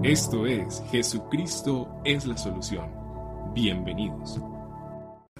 [0.00, 2.90] Esto es Jesucristo es la solución.
[3.52, 4.38] Bienvenidos.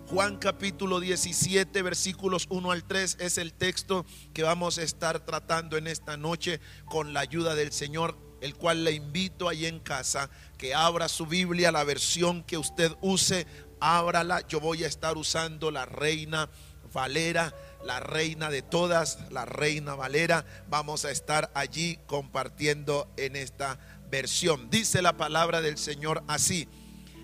[0.09, 4.04] Juan capítulo 17 versículos 1 al 3 es el texto
[4.34, 8.84] que vamos a estar tratando en esta noche con la ayuda del Señor, el cual
[8.84, 10.29] le invito ahí en casa
[10.59, 13.46] que abra su Biblia, la versión que usted use,
[13.80, 14.46] ábrala.
[14.46, 16.50] Yo voy a estar usando la Reina
[16.93, 20.45] Valera la reina de todas, la reina Valera.
[20.69, 23.79] Vamos a estar allí compartiendo en esta
[24.13, 24.71] versión.
[24.71, 26.68] Dice la palabra del Señor así.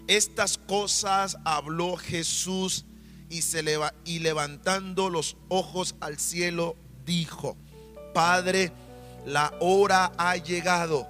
[0.09, 2.87] Estas cosas habló Jesús
[3.29, 3.62] y, se
[4.05, 7.57] y levantando los ojos al cielo dijo,
[8.15, 8.73] Padre,
[9.27, 11.07] la hora ha llegado,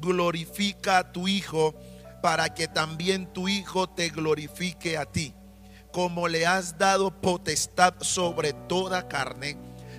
[0.00, 1.74] glorifica a tu Hijo
[2.20, 5.32] para que también tu Hijo te glorifique a ti
[5.92, 9.56] como le has dado potestad sobre toda carne,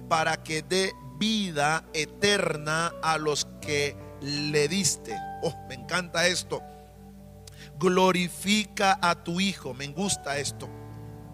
[0.08, 5.18] para que dé vida eterna a los que le diste.
[5.42, 6.62] Oh, me encanta esto.
[7.80, 10.70] Glorifica a tu Hijo, me gusta esto.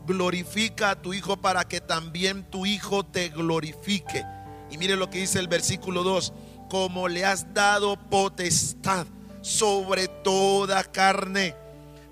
[0.06, 4.26] Glorifica a tu Hijo para que también tu Hijo te glorifique.
[4.72, 6.34] Y mire lo que dice el versículo 2,
[6.70, 9.06] como le has dado potestad
[9.42, 11.56] sobre toda carne,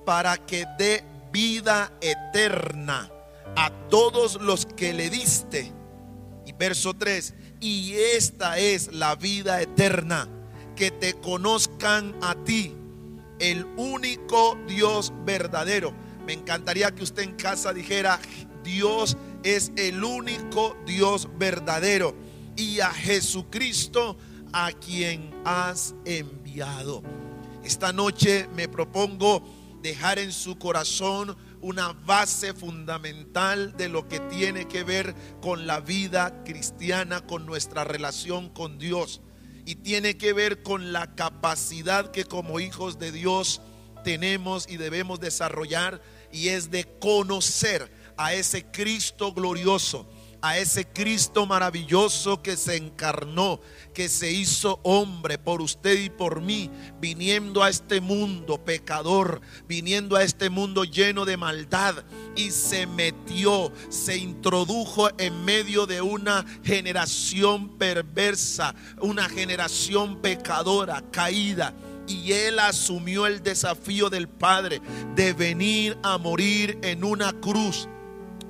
[0.05, 3.09] para que dé vida eterna
[3.55, 5.71] a todos los que le diste.
[6.45, 10.29] Y verso 3, y esta es la vida eterna,
[10.75, 12.75] que te conozcan a ti,
[13.39, 15.93] el único Dios verdadero.
[16.25, 18.19] Me encantaría que usted en casa dijera,
[18.63, 22.15] Dios es el único Dios verdadero
[22.55, 24.17] y a Jesucristo
[24.53, 27.03] a quien has enviado.
[27.63, 29.43] Esta noche me propongo
[29.81, 35.79] dejar en su corazón una base fundamental de lo que tiene que ver con la
[35.79, 39.21] vida cristiana, con nuestra relación con Dios.
[39.65, 43.61] Y tiene que ver con la capacidad que como hijos de Dios
[44.03, 50.07] tenemos y debemos desarrollar y es de conocer a ese Cristo glorioso
[50.45, 53.59] a ese Cristo maravilloso que se encarnó,
[53.95, 56.69] que se hizo hombre por usted y por mí,
[57.01, 61.95] viniendo a este mundo pecador, viniendo a este mundo lleno de maldad
[62.35, 71.73] y se metió, se introdujo en medio de una generación perversa, una generación pecadora, caída.
[72.07, 74.79] Y él asumió el desafío del Padre
[75.15, 77.87] de venir a morir en una cruz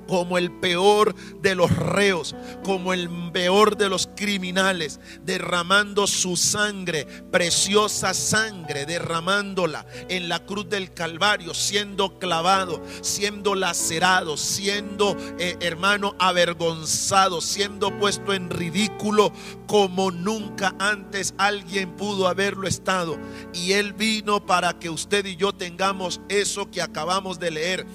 [0.06, 2.34] como el peor de los reos,
[2.64, 10.68] como el peor de los criminales, derramando su sangre, preciosa sangre, derramándola en la cruz
[10.68, 19.32] del Calvario, siendo clavado, siendo lacerado, siendo, eh, hermano, avergonzado, siendo puesto en ridículo
[19.66, 23.18] como nunca antes alguien pudo haberlo estado.
[23.52, 27.86] Y Él vino para que usted y yo tengamos eso que acabamos de leer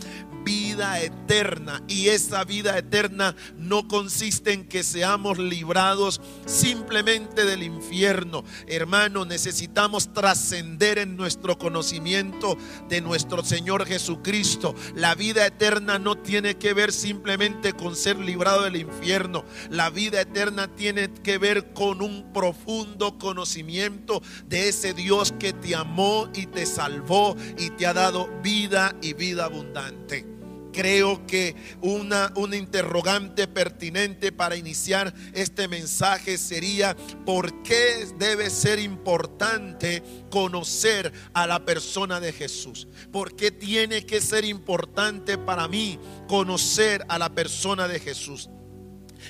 [0.43, 1.83] vida eterna.
[1.87, 8.43] Y esa vida eterna no consiste en que seamos librados simplemente del infierno.
[8.67, 12.57] Hermano, necesitamos trascender en nuestro conocimiento
[12.89, 14.75] de nuestro Señor Jesucristo.
[14.95, 19.45] La vida eterna no tiene que ver simplemente con ser librado del infierno.
[19.69, 25.75] La vida eterna tiene que ver con un profundo conocimiento de ese Dios que te
[25.75, 30.30] amó y te salvó y te ha dado vida y vida abundante.
[30.73, 36.95] Creo que una, una interrogante pertinente para iniciar este mensaje sería,
[37.25, 42.87] ¿por qué debe ser importante conocer a la persona de Jesús?
[43.11, 48.49] ¿Por qué tiene que ser importante para mí conocer a la persona de Jesús?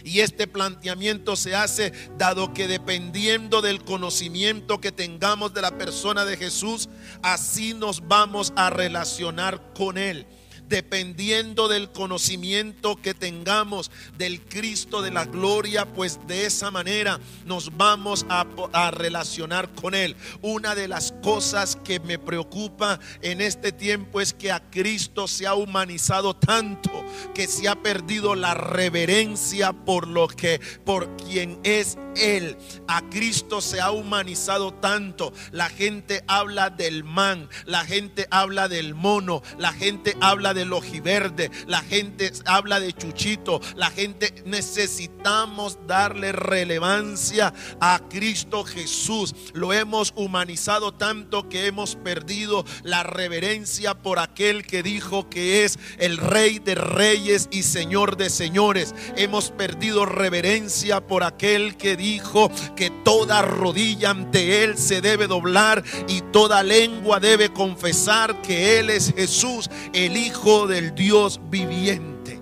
[0.03, 6.23] Y este planteamiento se hace dado que dependiendo del conocimiento que tengamos de la persona
[6.23, 6.89] de Jesús,
[7.21, 10.27] así nos vamos a relacionar con Él
[10.71, 17.75] dependiendo del conocimiento que tengamos del Cristo de la gloria, pues de esa manera nos
[17.75, 18.45] vamos a,
[18.91, 20.15] relacionar con Él.
[20.41, 25.45] Una de las cosas que me preocupa en este tiempo es que a Cristo se
[25.45, 27.03] ha humanizado tanto
[27.35, 32.57] que se ha perdido la reverencia por lo que, por quien es Él.
[32.87, 35.33] A Cristo se ha humanizado tanto.
[35.51, 40.75] La gente habla del man, la gente habla del mono, la gente habla de de
[40.75, 49.33] ojiverde, la gente habla de chuchito, la gente necesitamos darle relevancia a Cristo Jesús.
[49.53, 55.79] Lo hemos humanizado tanto que hemos perdido la reverencia por aquel que dijo que es
[55.97, 58.93] el rey de reyes y señor de señores.
[59.15, 65.83] Hemos perdido reverencia por aquel que dijo que toda rodilla ante Él se debe doblar
[66.07, 72.41] y toda lengua debe confesar que Él es Jesús, el Hijo del Dios viviente.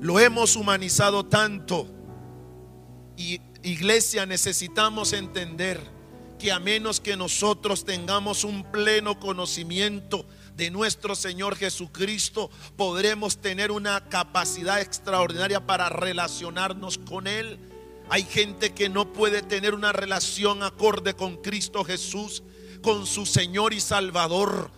[0.00, 1.88] Lo hemos humanizado tanto
[3.16, 5.80] y iglesia necesitamos entender
[6.38, 10.26] que a menos que nosotros tengamos un pleno conocimiento
[10.56, 17.71] de nuestro Señor Jesucristo, podremos tener una capacidad extraordinaria para relacionarnos con Él.
[18.12, 22.42] Hay gente que no puede tener una relación acorde con Cristo Jesús,
[22.82, 24.70] con su Señor y Salvador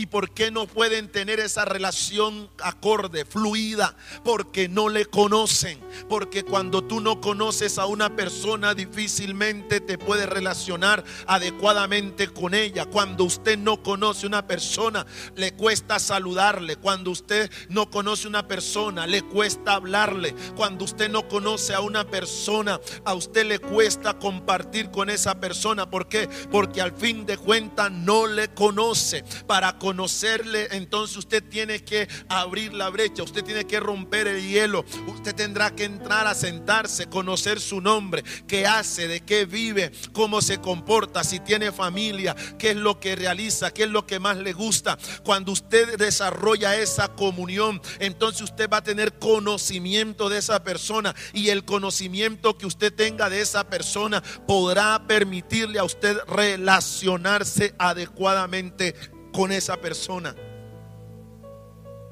[0.00, 3.94] ¿Y por qué no pueden tener esa relación acorde, fluida?
[4.24, 5.78] Porque no le conocen.
[6.08, 12.86] Porque cuando tú no conoces a una persona, difícilmente te puedes relacionar adecuadamente con ella.
[12.86, 15.04] Cuando usted no conoce a una persona,
[15.36, 16.76] le cuesta saludarle.
[16.76, 20.34] Cuando usted no conoce a una persona, le cuesta hablarle.
[20.56, 25.90] Cuando usted no conoce a una persona, a usted le cuesta compartir con esa persona.
[25.90, 26.26] ¿Por qué?
[26.50, 29.24] Porque al fin de cuentas no le conoce.
[29.46, 34.84] Para conocerle, entonces usted tiene que abrir la brecha, usted tiene que romper el hielo,
[35.08, 40.42] usted tendrá que entrar a sentarse, conocer su nombre, qué hace, de qué vive, cómo
[40.42, 44.36] se comporta, si tiene familia, qué es lo que realiza, qué es lo que más
[44.36, 44.96] le gusta.
[45.24, 51.48] Cuando usted desarrolla esa comunión, entonces usted va a tener conocimiento de esa persona y
[51.48, 58.94] el conocimiento que usted tenga de esa persona podrá permitirle a usted relacionarse adecuadamente
[59.32, 60.34] con esa persona.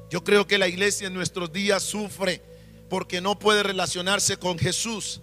[0.09, 2.41] Yo creo que la iglesia en nuestros días sufre
[2.89, 5.21] porque no puede relacionarse con Jesús.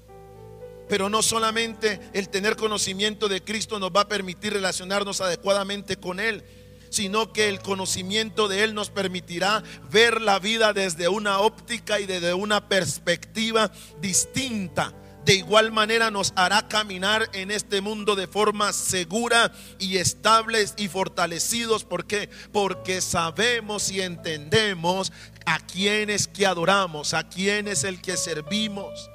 [0.89, 6.21] Pero no solamente el tener conocimiento de Cristo nos va a permitir relacionarnos adecuadamente con
[6.21, 6.45] Él,
[6.91, 12.07] sino que el conocimiento de Él nos permitirá ver la vida desde una óptica y
[12.07, 14.95] desde una perspectiva distinta
[15.27, 19.51] de igual manera nos hará caminar en este mundo de forma segura
[19.81, 21.83] y estables y fortalecidos.
[21.83, 22.31] ¿Por qué?
[22.53, 25.13] Porque sabemos y entendemos
[25.45, 29.11] a quién es que adoramos, a quién es el que servimos.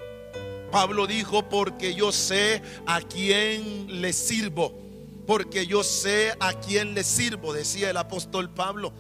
[0.70, 4.78] Pablo dijo, porque yo sé a quién le sirvo,
[5.26, 8.92] porque yo sé a quién le sirvo, decía el apóstol Pablo.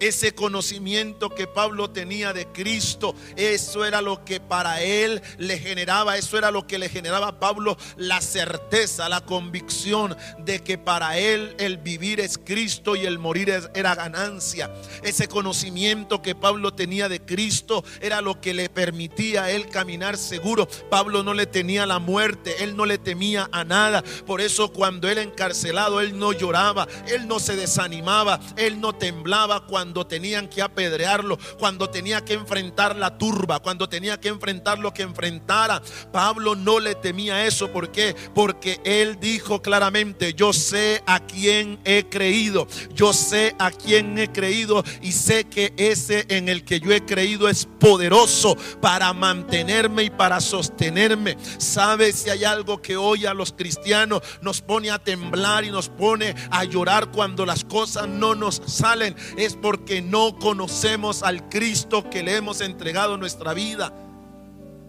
[0.00, 6.16] Ese conocimiento que Pablo tenía de Cristo, eso era lo que para él le generaba,
[6.16, 11.18] eso era lo que le generaba a Pablo la certeza, la convicción de que para
[11.18, 14.70] él el vivir es Cristo y el morir era ganancia.
[15.02, 20.16] Ese conocimiento que Pablo tenía de Cristo era lo que le permitía a él caminar
[20.16, 20.68] seguro.
[20.90, 24.02] Pablo no le tenía la muerte, él no le temía a nada.
[24.26, 29.66] Por eso cuando él encarcelado, él no lloraba, él no se desanimaba, él no temblaba
[29.66, 34.80] cuando cuando tenían que apedrearlo, cuando tenía que enfrentar la turba, cuando tenía que enfrentar
[34.80, 35.80] lo que enfrentara.
[36.12, 37.70] Pablo no le temía eso.
[37.70, 38.16] ¿Por qué?
[38.34, 44.32] Porque él dijo claramente, yo sé a quién he creído, yo sé a quién he
[44.32, 50.02] creído y sé que ese en el que yo he creído es poderoso para mantenerme
[50.02, 51.36] y para sostenerme.
[51.58, 55.88] ¿Sabe si hay algo que hoy a los cristianos nos pone a temblar y nos
[55.88, 59.14] pone a llorar cuando las cosas no nos salen?
[59.36, 63.92] Es por porque no conocemos al Cristo que le hemos entregado nuestra vida.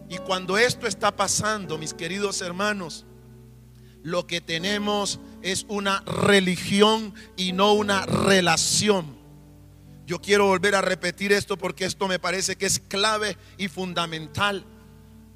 [0.08, 3.06] Y cuando esto está pasando, mis queridos hermanos,
[4.02, 9.18] lo que tenemos es una religión y no una relación.
[10.06, 14.64] Yo quiero volver a repetir esto porque esto me parece que es clave y fundamental.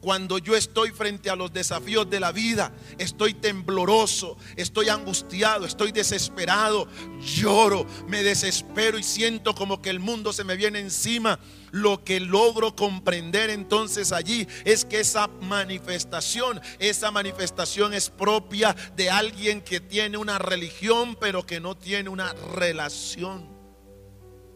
[0.02, 5.92] Cuando yo estoy frente a los desafíos de la vida, estoy tembloroso, estoy angustiado, estoy
[5.92, 6.88] desesperado,
[7.24, 11.40] lloro, me desespero y siento como que el mundo se me viene encima.
[11.70, 19.12] Lo que logro comprender entonces allí es que esa manifestación, esa manifestación es propia de
[19.12, 23.48] alguien que tiene una religión pero que no tiene una relación.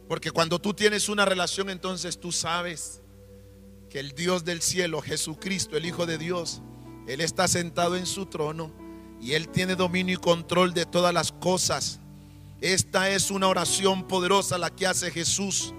[0.09, 3.03] Porque cuando tú tienes una relación entonces tú sabes
[3.99, 6.61] el Dios del cielo, Jesucristo, el Hijo de Dios,
[7.07, 8.71] Él está sentado en su trono
[9.21, 11.99] y Él tiene dominio y control de todas las cosas.
[12.61, 15.73] Esta es una oración poderosa la que hace Jesús.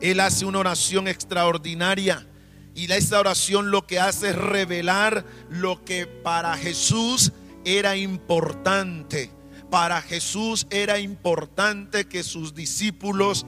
[0.00, 2.26] Él hace una oración extraordinaria.
[2.74, 7.32] Y esta oración lo que hace es revelar lo que para Jesús
[7.64, 9.30] era importante.
[9.70, 13.46] Para Jesús era importante que sus discípulos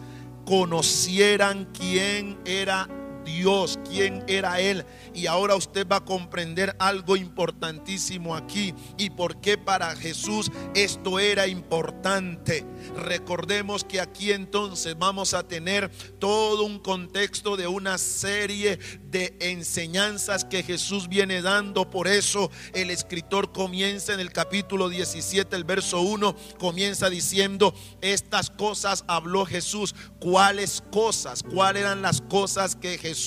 [0.48, 2.88] conocieran quién era
[3.28, 4.85] Dios, quién era Él.
[5.14, 11.18] Y ahora usted va a comprender algo importantísimo aquí y por qué para Jesús esto
[11.18, 12.64] era importante.
[12.97, 18.78] Recordemos que aquí entonces vamos a tener todo un contexto de una serie
[19.11, 21.90] de enseñanzas que Jesús viene dando.
[21.90, 28.50] Por eso el escritor comienza en el capítulo 17, el verso 1, comienza diciendo, estas
[28.50, 29.94] cosas habló Jesús.
[30.20, 31.42] ¿Cuáles cosas?
[31.42, 33.17] ¿Cuáles eran las cosas que Jesús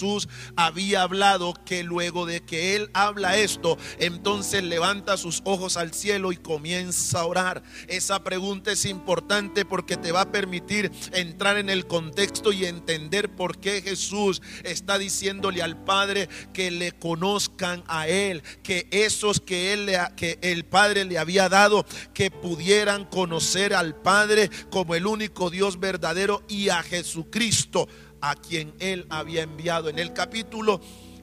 [0.56, 1.54] había hablado?
[1.66, 7.20] Que luego de que él habla esto, entonces levanta sus ojos al cielo y comienza
[7.20, 7.64] a orar.
[7.88, 13.36] Esa pregunta es importante porque te va a permitir entrar en el contexto y entender
[13.36, 19.74] por qué Jesús está diciéndole al Padre que le conozcan a Él, que esos que,
[19.74, 25.50] él que el Padre le había dado, que pudieran conocer al Padre como el único
[25.50, 27.88] Dios verdadero y a Jesucristo
[28.22, 29.90] a quien Él había enviado.
[29.90, 30.80] En el capítulo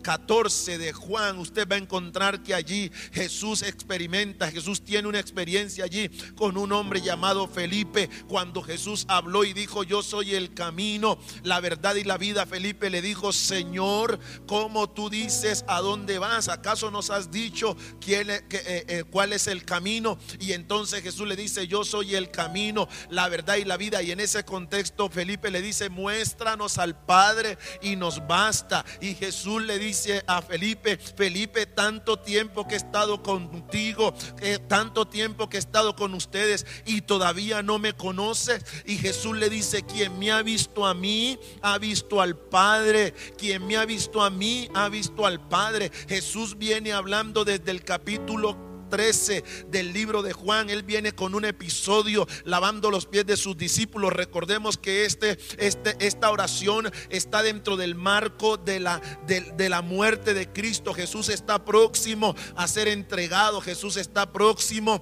[0.08, 5.84] 14 de Juan, usted va a encontrar que allí Jesús experimenta, Jesús tiene una experiencia
[5.84, 8.08] allí con un hombre llamado Felipe.
[8.26, 12.88] Cuando Jesús habló y dijo, yo soy el camino, la verdad y la vida, Felipe
[12.88, 16.48] le dijo, Señor, ¿cómo tú dices a dónde vas?
[16.48, 20.18] ¿Acaso nos has dicho quién, eh, eh, cuál es el camino?
[20.40, 24.02] Y entonces Jesús le dice, yo soy el camino, la verdad y la vida.
[24.02, 28.86] Y en ese contexto Felipe le dice, muéstranos al Padre y nos basta.
[29.02, 34.58] Y Jesús le dice, dice a Felipe, Felipe, tanto tiempo que he estado contigo, eh,
[34.68, 38.64] tanto tiempo que he estado con ustedes y todavía no me conoces.
[38.84, 43.14] Y Jesús le dice, quien me ha visto a mí, ha visto al Padre.
[43.36, 45.90] Quien me ha visto a mí, ha visto al Padre.
[46.08, 51.44] Jesús viene hablando desde el capítulo 13 del libro de Juan, él viene con un
[51.44, 54.12] episodio lavando los pies de sus discípulos.
[54.12, 60.34] Recordemos que este, este, esta oración está dentro del marco de la, de la muerte
[60.34, 60.94] de Cristo.
[60.94, 63.60] Jesús está próximo a ser entregado.
[63.60, 65.00] Jesús está próximo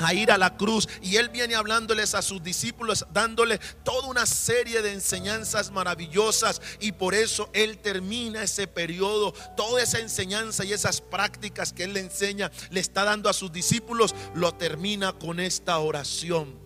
[0.00, 4.26] a ir a la cruz y él viene hablándoles a sus discípulos, dándole toda una
[4.26, 10.72] serie de enseñanzas maravillosas y por eso él termina ese periodo, toda esa enseñanza y
[10.72, 15.38] esas prácticas que él le enseña, le está dando a sus discípulos, lo termina con
[15.38, 16.58] esta oración.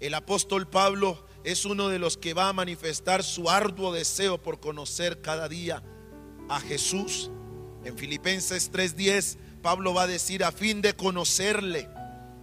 [0.00, 4.58] El apóstol Pablo es uno de los que va a manifestar su arduo deseo por
[4.58, 5.82] conocer cada día
[6.48, 7.30] a Jesús.
[7.84, 11.88] En Filipenses 3:10, Pablo va a decir a fin de conocerle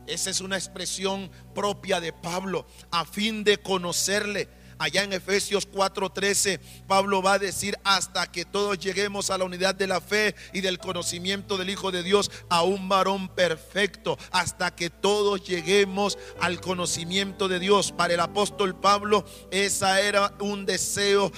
[0.09, 4.49] esa es una expresión propia de Pablo, a fin de conocerle.
[4.81, 9.75] Allá en Efesios 4:13, Pablo va a decir, hasta que todos lleguemos a la unidad
[9.75, 14.73] de la fe y del conocimiento del Hijo de Dios, a un varón perfecto, hasta
[14.73, 17.91] que todos lleguemos al conocimiento de Dios.
[17.91, 21.29] Para el apóstol Pablo, esa era un deseo,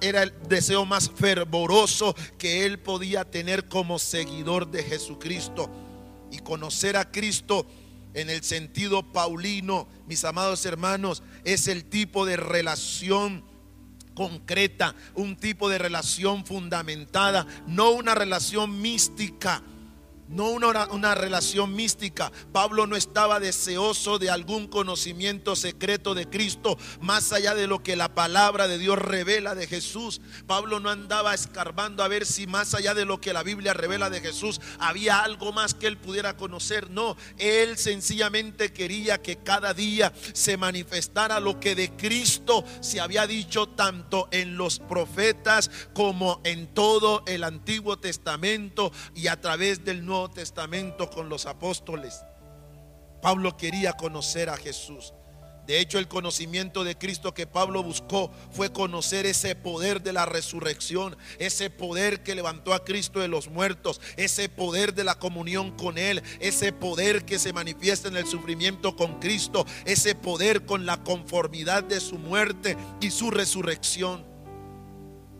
[0.00, 5.68] era el deseo más fervoroso que él podía tener como seguidor de Jesucristo.
[6.30, 7.66] Y conocer a Cristo
[8.14, 13.44] en el sentido paulino, mis amados hermanos, es el tipo de relación
[14.14, 19.62] concreta, un tipo de relación fundamentada, no una relación mística
[20.28, 22.32] no una, una, relación mística.
[22.52, 27.96] Pablo no estaba deseoso de algún conocimiento secreto de Cristo, más allá de lo que
[27.96, 30.20] la palabra de Dios revela de Jesús.
[30.46, 34.10] Pablo no andaba escarbando a ver si más allá de lo que la Biblia revela
[34.10, 36.90] de Jesús había algo más que él pudiera conocer.
[36.90, 43.26] No, él sencillamente quería que cada día se manifestara lo que de Cristo se había
[43.26, 50.04] dicho tanto en los profetas como en todo el Antiguo Testamento y a través del
[50.04, 52.24] Nuevo Testamento con los apóstoles.
[53.20, 55.12] Pablo quería conocer a Jesús.
[55.66, 60.26] De hecho, el conocimiento de Cristo que Pablo buscó fue conocer ese poder de la
[60.26, 65.70] resurrección, ese poder que levantó a Cristo de los muertos, ese poder de la comunión
[65.76, 70.84] con Él, ese poder que se manifiesta en el sufrimiento con Cristo, ese poder con
[70.84, 74.33] la conformidad de su muerte y su resurrección.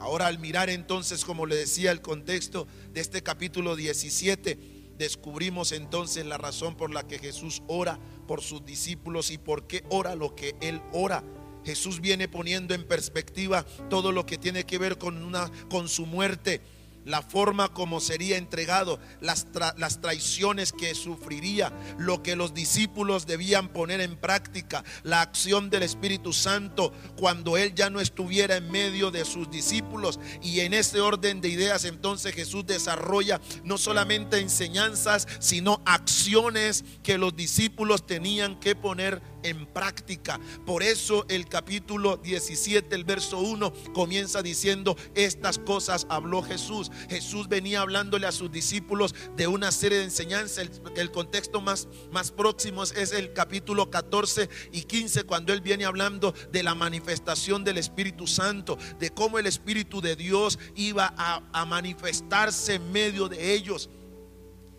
[0.05, 4.59] Ahora al mirar entonces, como le decía el contexto de este capítulo 17,
[4.99, 9.83] descubrimos entonces la razón por la que Jesús ora por sus discípulos y por qué
[9.89, 11.25] ora lo que Él ora.
[11.65, 16.05] Jesús viene poniendo en perspectiva todo lo que tiene que ver con, una, con su
[16.05, 16.61] muerte
[17.05, 19.47] la forma como sería entregado, las,
[19.77, 25.83] las, traiciones que sufriría, lo que los discípulos debían poner en práctica, la acción del
[25.83, 30.19] Espíritu Santo cuando Él ya no estuviera en medio de sus discípulos.
[30.43, 37.19] Y en ese orden de ideas entonces Jesús desarrolla no solamente enseñanzas, sino acciones que
[37.19, 39.34] los discípulos tenían que poner en
[39.67, 40.41] práctica.
[40.65, 46.91] Por eso el capítulo 17, el verso 1, comienza diciendo, estas cosas habló Jesús.
[47.11, 50.71] Jesús venía hablándole a sus discípulos de una serie de enseñanzas.
[50.97, 56.35] El, contexto más, más próximo es el capítulo 14 y 15, cuando él viene hablando
[56.51, 62.75] de la manifestación del Espíritu Santo, de cómo el Espíritu de Dios iba a manifestarse
[62.75, 63.91] en medio de ellos.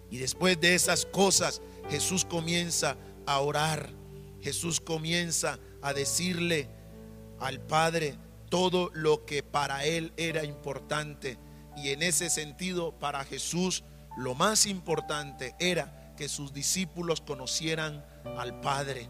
[0.10, 4.05] Y después de esas cosas, Jesús comienza a orar.
[4.46, 6.70] Jesús comienza a decirle
[7.40, 8.16] al Padre
[8.48, 11.40] todo lo que para él era importante.
[11.76, 13.84] Y en ese sentido, para Jesús,
[14.16, 18.06] lo más importante era que sus discípulos conocieran
[18.38, 19.10] al Padre.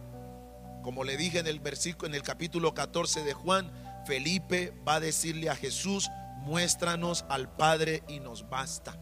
[0.83, 3.73] Como le dije en el versículo en el capítulo 14 de Juan,
[4.07, 6.09] Felipe va a decirle a Jesús,
[6.43, 8.97] muéstranos al Padre y nos basta.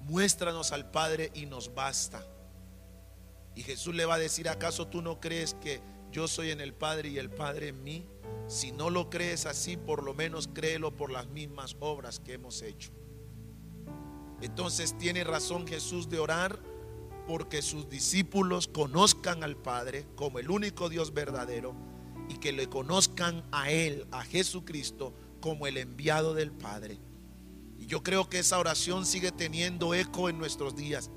[0.00, 2.24] Muéstranos al Padre y nos basta.
[3.54, 5.80] Y Jesús le va a decir, ¿acaso tú no crees que
[6.10, 8.06] yo soy en el Padre y el Padre en mí?
[8.46, 12.62] Si no lo crees así, por lo menos créelo por las mismas obras que hemos
[12.62, 12.90] hecho.
[14.40, 16.58] Entonces tiene razón Jesús de orar
[17.26, 21.74] porque sus discípulos conozcan al Padre como el único Dios verdadero
[22.28, 26.98] y que le conozcan a Él, a Jesucristo, como el enviado del Padre.
[27.78, 31.10] Y yo creo que esa oración sigue teniendo eco en nuestros días.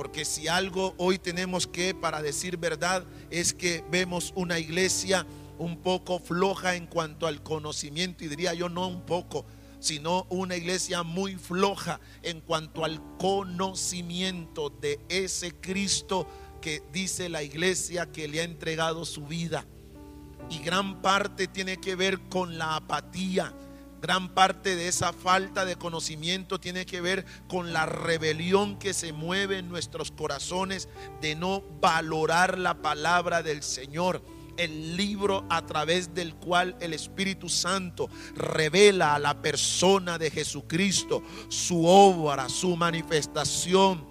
[0.00, 5.26] Porque si algo hoy tenemos que, para decir verdad, es que vemos una iglesia
[5.58, 9.44] un poco floja en cuanto al conocimiento, y diría yo no un poco,
[9.78, 16.26] sino una iglesia muy floja en cuanto al conocimiento de ese Cristo
[16.62, 19.66] que dice la iglesia que le ha entregado su vida.
[20.48, 23.52] Y gran parte tiene que ver con la apatía
[24.00, 29.12] Gran parte de esa falta de conocimiento tiene que ver con la rebelión que se
[29.12, 30.88] mueve en nuestros corazones
[31.20, 34.22] de no valorar la palabra del Señor
[34.56, 41.22] el libro a través del cual el Espíritu Santo revela a la persona de Jesucristo
[41.48, 44.09] su obra, su manifestación,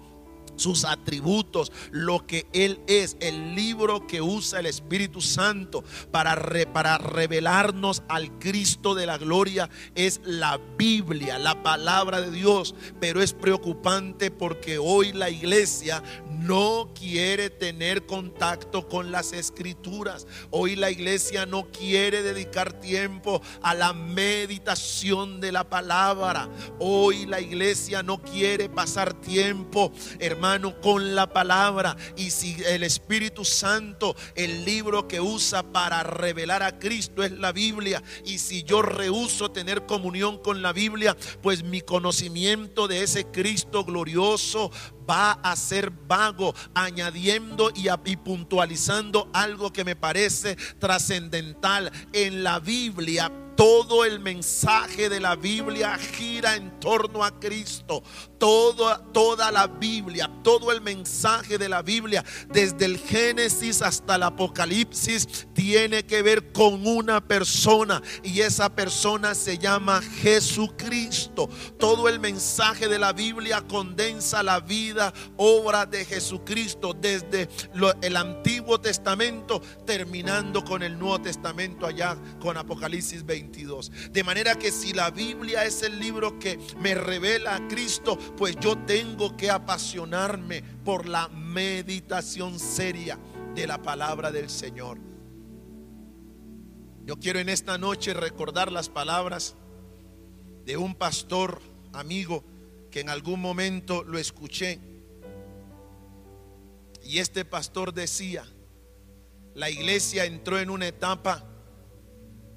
[0.60, 6.36] sus atributos, lo que Él es, el libro que usa el Espíritu Santo para,
[6.72, 12.74] para revelarnos al Cristo de la gloria es la Biblia, la palabra de Dios.
[13.00, 16.02] Pero es preocupante porque hoy la iglesia
[16.40, 20.26] no quiere tener contacto con las escrituras.
[20.50, 26.48] Hoy la iglesia no quiere dedicar tiempo a la meditación de la palabra.
[26.78, 31.96] Hoy la iglesia no quiere pasar tiempo, hermano con la palabra.
[32.16, 37.52] Y si el Espíritu Santo, el libro que usa para revelar a Cristo es la
[37.52, 43.26] Biblia, y si yo rehuso tener comunión con la Biblia, pues mi conocimiento de ese
[43.26, 44.70] Cristo glorioso
[45.10, 51.90] va a ser vago, añadiendo y, puntualizando algo que me parece trascendental.
[52.12, 58.02] En la Biblia todo el mensaje de la Biblia gira en torno a Cristo.
[58.38, 65.46] Toda, la Biblia, todo el mensaje de la Biblia, desde el Génesis hasta el Apocalipsis,
[65.52, 71.50] tiene que ver con una persona y esa persona se llama Jesucristo.
[71.78, 77.50] Todo el mensaje de la Biblia condensa la vida, obra de Jesucristo desde
[78.00, 84.12] el Antiguo Testamento terminando con el Nuevo Testamento allá con Apocalipsis 22.
[84.12, 88.56] De manera que si la Biblia es el libro que me revela a Cristo, pues
[88.60, 93.18] yo tengo que apasionarme por la meditación seria
[93.54, 94.98] de la palabra del Señor.
[97.04, 99.56] Yo quiero en esta noche recordar las palabras
[100.64, 101.60] de un pastor
[101.92, 102.44] amigo
[102.90, 104.78] que en algún momento lo escuché.
[107.02, 108.44] Y este pastor decía,
[109.54, 111.49] la iglesia entró en una etapa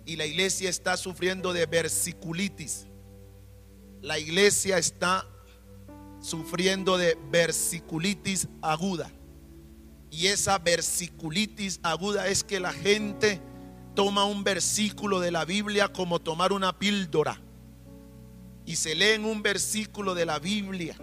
[0.05, 2.87] y la iglesia está sufriendo de versiculitis.
[4.01, 5.25] La iglesia está
[6.19, 9.11] sufriendo de versiculitis aguda.
[10.11, 13.41] Y esa versiculitis aguda es que la gente
[13.95, 17.41] toma un versículo de la Biblia como tomar una píldora.
[18.65, 20.95] Y se leen un versículo de la Biblia.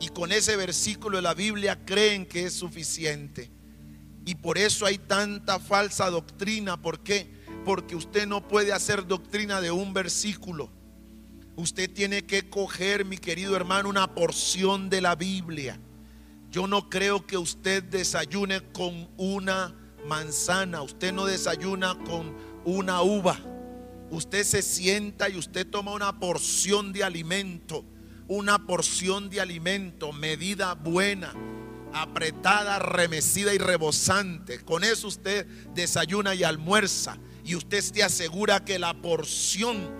[0.00, 3.50] Y con ese versículo de la Biblia creen que es suficiente.
[4.24, 6.80] Y por eso hay tanta falsa doctrina.
[6.80, 7.39] ¿Por qué?
[7.64, 10.70] Porque usted no puede hacer doctrina de un versículo.
[11.56, 15.78] Usted tiene que coger, mi querido hermano, una porción de la Biblia.
[16.50, 19.74] Yo no creo que usted desayune con una
[20.06, 23.38] manzana, usted no desayuna con una uva.
[24.10, 27.84] Usted se sienta y usted toma una porción de alimento,
[28.26, 31.34] una porción de alimento, medida buena,
[31.92, 34.64] apretada, remecida y rebosante.
[34.64, 39.90] Con eso usted desayuna y almuerza y usted se asegura que la porción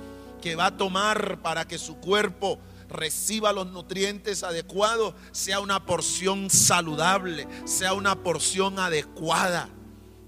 [0.40, 6.50] que va a tomar para que su cuerpo reciba los nutrientes adecuados sea una porción
[6.50, 9.68] saludable, sea una porción adecuada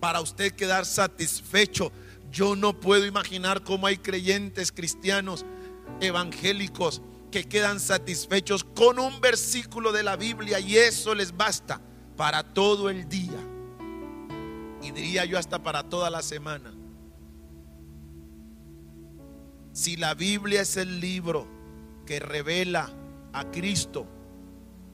[0.00, 1.92] para usted quedar satisfecho.
[2.30, 5.44] Yo no puedo imaginar cómo hay creyentes cristianos
[6.00, 11.80] evangélicos que quedan satisfechos con un versículo de la Biblia y eso les basta
[12.16, 13.38] para todo el día.
[14.82, 16.72] Y diría yo hasta para toda la semana.
[19.72, 21.48] Si la Biblia es el libro
[22.06, 22.92] que revela
[23.32, 24.06] a Cristo,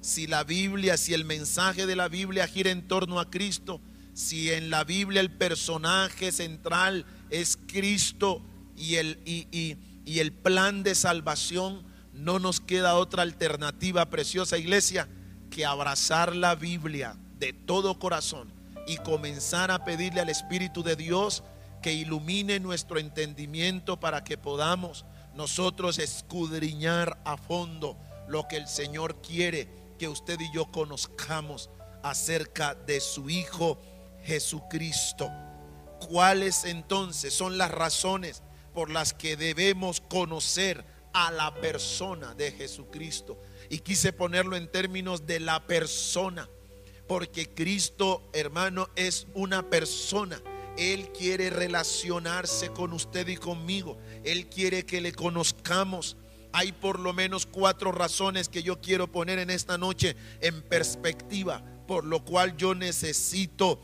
[0.00, 3.80] si la Biblia, si el mensaje de la Biblia gira en torno a Cristo,
[4.14, 8.42] si en la Biblia el personaje central es Cristo
[8.76, 9.48] y el, y,
[10.04, 15.08] y el plan de salvación, no nos queda otra alternativa, preciosa iglesia,
[15.50, 18.52] que abrazar la Biblia de todo corazón
[18.86, 21.42] y comenzar a pedirle al Espíritu de Dios
[21.82, 27.96] que ilumine nuestro entendimiento para que podamos nosotros escudriñar a fondo
[28.28, 31.70] lo que el Señor quiere que usted y yo conozcamos
[32.02, 33.78] acerca de su Hijo
[34.24, 35.30] Jesucristo.
[36.08, 38.42] ¿Cuáles entonces son las razones
[38.74, 43.40] por las que debemos conocer a la persona de Jesucristo?
[43.70, 46.48] Y quise ponerlo en términos de la persona,
[47.06, 50.40] porque Cristo, hermano, es una persona
[50.78, 53.98] él quiere relacionarse con usted y conmigo.
[54.24, 56.16] Él quiere que le conozcamos.
[56.52, 61.64] Hay por lo menos cuatro razones que yo quiero poner en esta noche en perspectiva,
[61.88, 63.80] por lo cual yo necesito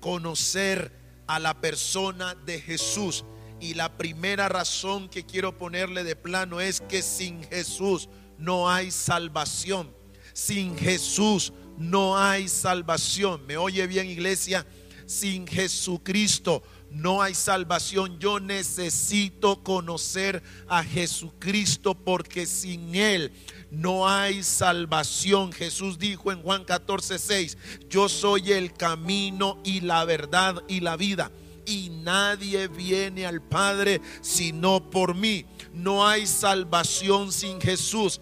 [0.00, 0.90] conocer
[1.26, 3.26] a la persona de Jesús.
[3.60, 8.08] Y la primera razón que quiero ponerle de plano es que sin Jesús
[8.38, 9.94] no hay salvación.
[10.32, 13.46] Sin Jesús no hay salvación.
[13.46, 14.64] ¿Me oye bien iglesia?
[15.08, 18.18] Sin Jesucristo no hay salvación.
[18.18, 23.32] Yo necesito conocer a Jesucristo porque sin Él
[23.70, 25.52] no hay salvación.
[25.52, 30.96] Jesús dijo en Juan 14, 6, yo soy el camino y la verdad y la
[30.96, 31.30] vida.
[31.64, 35.46] Y nadie viene al Padre sino por mí.
[35.72, 38.20] No hay salvación sin Jesús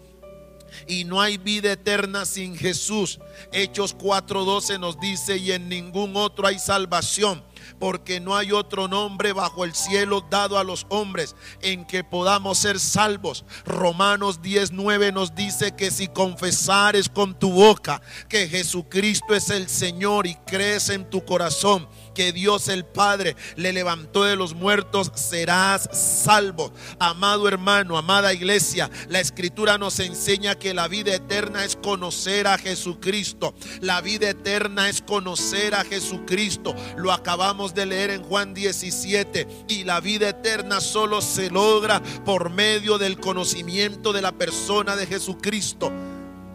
[0.87, 3.19] y no hay vida eterna sin Jesús.
[3.51, 7.43] Hechos 4:12 nos dice, y en ningún otro hay salvación,
[7.79, 12.57] porque no hay otro nombre bajo el cielo dado a los hombres en que podamos
[12.57, 13.45] ser salvos.
[13.65, 20.27] Romanos 19 nos dice que si confesares con tu boca que Jesucristo es el Señor
[20.27, 25.87] y crees en tu corazón, que Dios el Padre le levantó de los muertos, serás
[25.93, 26.73] salvo.
[26.97, 32.57] Amado hermano, amada iglesia, la escritura nos enseña que la vida eterna es conocer a
[32.57, 33.53] Jesucristo.
[33.81, 36.73] La vida eterna es conocer a Jesucristo.
[36.97, 39.65] Lo acabamos de leer en Juan 17.
[39.67, 45.05] Y la vida eterna solo se logra por medio del conocimiento de la persona de
[45.05, 45.91] Jesucristo.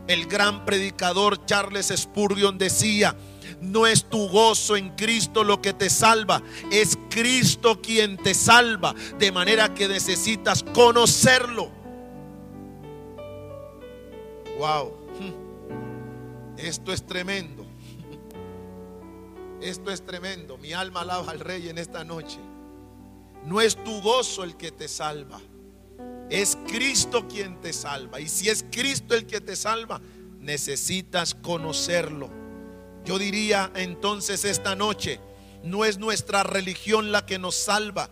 [0.09, 3.15] El gran predicador Charles Spurgeon decía,
[3.63, 8.95] no es tu gozo en Cristo lo que te salva, es Cristo quien te salva,
[9.19, 11.71] de manera que necesitas conocerlo.
[14.59, 14.93] Wow,
[16.57, 17.63] esto es tremendo.
[19.61, 20.59] Esto es tremendo.
[20.59, 22.39] Mi alma alaba al Rey en esta noche.
[23.45, 25.41] No es tu gozo el que te salva,
[26.31, 28.21] es Cristo quien te salva.
[28.21, 30.01] Y si es Cristo el que te salva,
[30.41, 32.42] necesitas conocerlo.
[33.05, 35.21] Yo diría entonces esta noche,
[35.63, 38.11] no es nuestra religión la que nos salva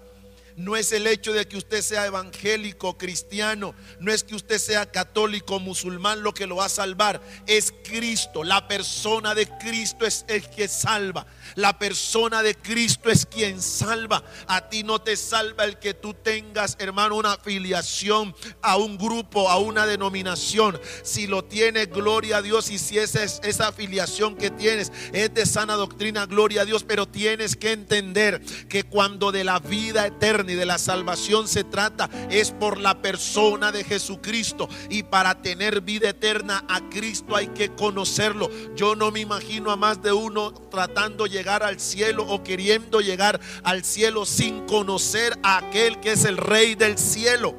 [0.60, 4.90] no es el hecho de que usted sea evangélico, cristiano, no es que usted sea
[4.90, 10.24] católico, musulmán lo que lo va a salvar, es Cristo, la persona de Cristo es
[10.28, 14.22] el que salva, la persona de Cristo es quien salva.
[14.46, 19.48] A ti no te salva el que tú tengas, hermano, una afiliación a un grupo,
[19.50, 20.78] a una denominación.
[21.02, 25.32] Si lo tienes, gloria a Dios, y si esa, es, esa afiliación que tienes es
[25.34, 30.06] de sana doctrina, gloria a Dios, pero tienes que entender que cuando de la vida
[30.06, 34.68] eterna, y de la salvación se trata es por la persona de Jesucristo.
[34.88, 38.50] Y para tener vida eterna a Cristo hay que conocerlo.
[38.74, 43.40] Yo no me imagino a más de uno tratando llegar al cielo o queriendo llegar
[43.62, 47.54] al cielo sin conocer a aquel que es el rey del cielo.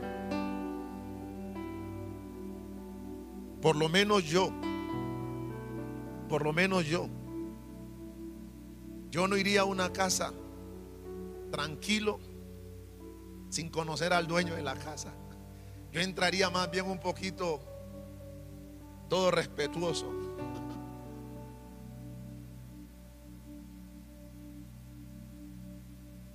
[3.61, 4.51] Por lo menos yo.
[6.27, 7.09] Por lo menos yo.
[9.11, 10.33] Yo no iría a una casa
[11.51, 12.19] tranquilo
[13.51, 15.13] sin conocer al dueño de la casa.
[15.91, 17.61] Yo entraría más bien un poquito
[19.09, 20.09] todo respetuoso.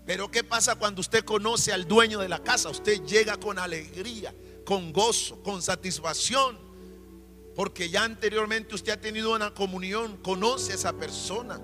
[0.05, 2.69] Pero ¿qué pasa cuando usted conoce al dueño de la casa?
[2.69, 4.33] Usted llega con alegría,
[4.65, 6.59] con gozo, con satisfacción,
[7.57, 11.59] porque ya anteriormente usted ha tenido una comunión, conoce a esa persona.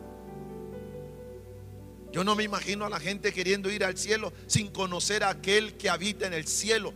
[2.13, 5.79] Yo no me imagino a la gente queriendo ir al cielo sin conocer a aquel
[5.79, 6.93] que habita en el cielo,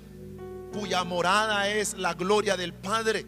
[0.72, 3.24] cuya morada es la gloria del Padre.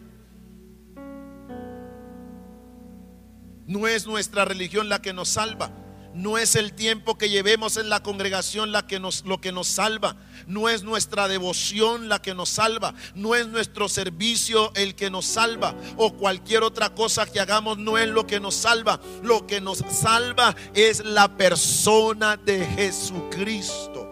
[3.65, 5.71] No es nuestra religión la que nos salva.
[6.19, 9.67] No es el tiempo que llevemos en la congregación la que nos, lo que nos
[9.67, 10.17] salva.
[10.47, 12.93] No es nuestra devoción la que nos salva.
[13.15, 15.73] No es nuestro servicio el que nos salva.
[15.95, 18.99] O cualquier otra cosa que hagamos no es lo que nos salva.
[19.23, 24.05] Lo que nos salva es la persona de Jesucristo.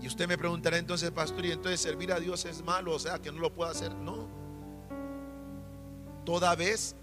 [0.00, 2.94] Y usted me preguntará entonces, pastor, ¿y entonces servir a Dios es malo?
[2.94, 3.92] O sea, que no lo puedo hacer.
[3.96, 4.28] No.
[6.24, 6.94] Toda vez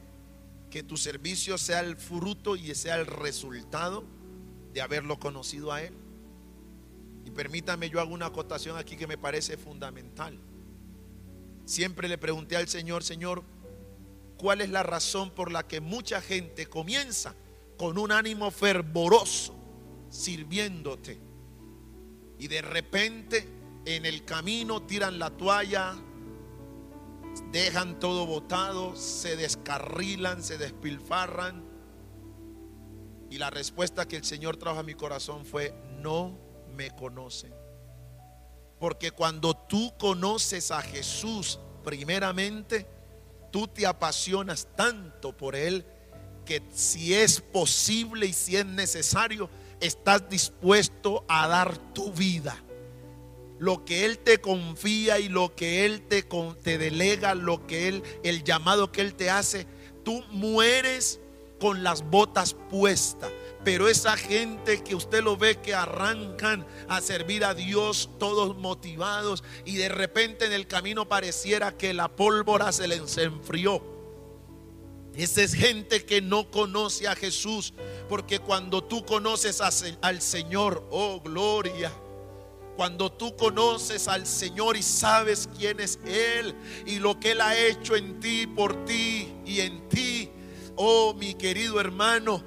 [0.69, 4.03] que tu servicio sea el fruto y sea el resultado
[4.73, 5.93] de haberlo conocido a Él.
[7.25, 10.39] Y permítame, yo hago una acotación aquí que me parece fundamental.
[11.65, 13.43] Siempre le pregunté al Señor, Señor,
[14.37, 17.35] ¿cuál es la razón por la que mucha gente comienza
[17.77, 19.55] con un ánimo fervoroso
[20.09, 21.19] sirviéndote?
[22.39, 23.47] Y de repente
[23.85, 25.95] en el camino tiran la toalla,
[27.51, 31.65] dejan todo botado, se descarrilan, se despilfarran.
[33.29, 36.37] Y la respuesta que el Señor trajo a mi corazón fue, no
[36.75, 37.53] me conocen.
[38.79, 42.87] Porque cuando tú conoces a Jesús primeramente,
[43.51, 45.85] tú te apasionas tanto por Él
[46.45, 49.49] que si es posible y si es necesario,
[49.81, 52.55] estás dispuesto a dar tu vida
[53.59, 58.43] lo que Él te confía y lo que Él te, delega, lo que Él, el
[58.43, 59.65] llamado que Él te hace,
[60.03, 61.19] tú mueres
[61.59, 63.31] con las botas puestas.
[63.63, 69.43] Pero esa gente que usted lo ve que arrancan a servir a Dios todos motivados
[69.65, 73.83] y de repente en el camino pareciera que la pólvora se les enfrió.
[75.15, 77.73] Esa es gente que no conoce a Jesús,
[78.07, 79.61] porque cuando tú conoces
[80.01, 81.91] al Señor, oh gloria,
[82.77, 87.57] cuando tú conoces al Señor y sabes quién es Él y lo que Él ha
[87.57, 90.29] hecho en ti, por ti y en ti,
[90.75, 92.43] oh mi querido hermano,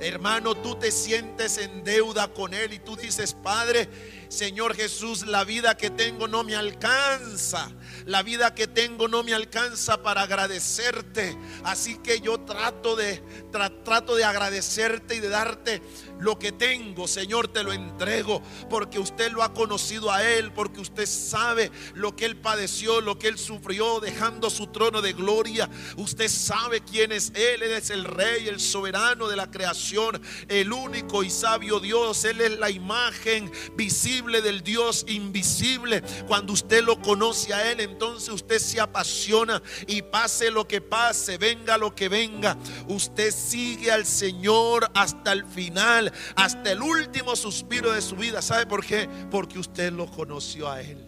[0.00, 3.88] hermano, tú te sientes en deuda con Él y tú dices, Padre,
[4.28, 7.68] Señor Jesús, la vida que tengo no me alcanza.
[8.08, 11.36] La vida que tengo no me alcanza para agradecerte.
[11.62, 15.82] Así que yo trato de trato de agradecerte y de darte
[16.18, 20.80] lo que tengo, Señor, te lo entrego porque usted lo ha conocido a él, porque
[20.80, 25.68] usted sabe lo que él padeció, lo que él sufrió dejando su trono de gloria.
[25.98, 30.72] Usted sabe quién es él, él es el rey, el soberano de la creación, el
[30.72, 36.02] único y sabio Dios, él es la imagen visible del Dios invisible.
[36.26, 41.36] Cuando usted lo conoce a Él, entonces usted se apasiona y pase lo que pase,
[41.36, 42.56] venga lo que venga.
[42.86, 48.40] Usted sigue al Señor hasta el final, hasta el último suspiro de su vida.
[48.40, 49.08] ¿Sabe por qué?
[49.32, 51.04] Porque usted lo conoció a Él.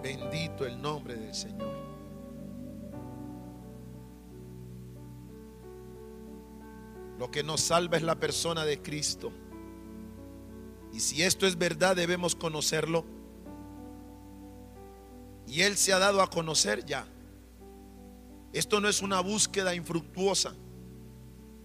[0.00, 1.74] Bendito el nombre del Señor.
[7.18, 9.32] Lo que nos salva es la persona de Cristo.
[10.92, 13.04] Y si esto es verdad, debemos conocerlo.
[15.46, 17.06] Y Él se ha dado a conocer ya.
[18.52, 20.54] Esto no es una búsqueda infructuosa.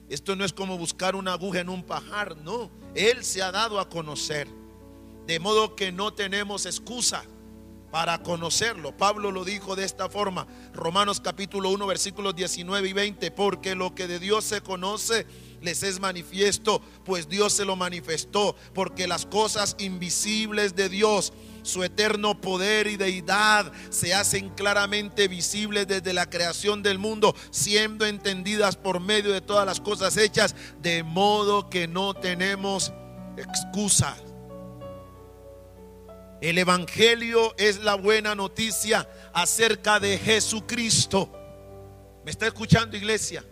[0.10, 2.36] Esto no es como buscar una aguja en un pajar.
[2.38, 4.48] No, Él se ha dado a conocer.
[5.26, 7.24] De modo que no tenemos excusa
[7.92, 8.96] para conocerlo.
[8.96, 13.94] Pablo lo dijo de esta forma, Romanos capítulo 1 versículos 19 y 20, porque lo
[13.94, 15.28] que de Dios se conoce
[15.62, 21.84] les es manifiesto, pues Dios se lo manifestó, porque las cosas invisibles de Dios, su
[21.84, 28.76] eterno poder y deidad se hacen claramente visibles desde la creación del mundo, siendo entendidas
[28.76, 32.92] por medio de todas las cosas hechas, de modo que no tenemos
[33.38, 34.18] excusa
[36.42, 41.32] el Evangelio es la buena noticia acerca de Jesucristo.
[42.26, 43.46] ¿Me está escuchando iglesia?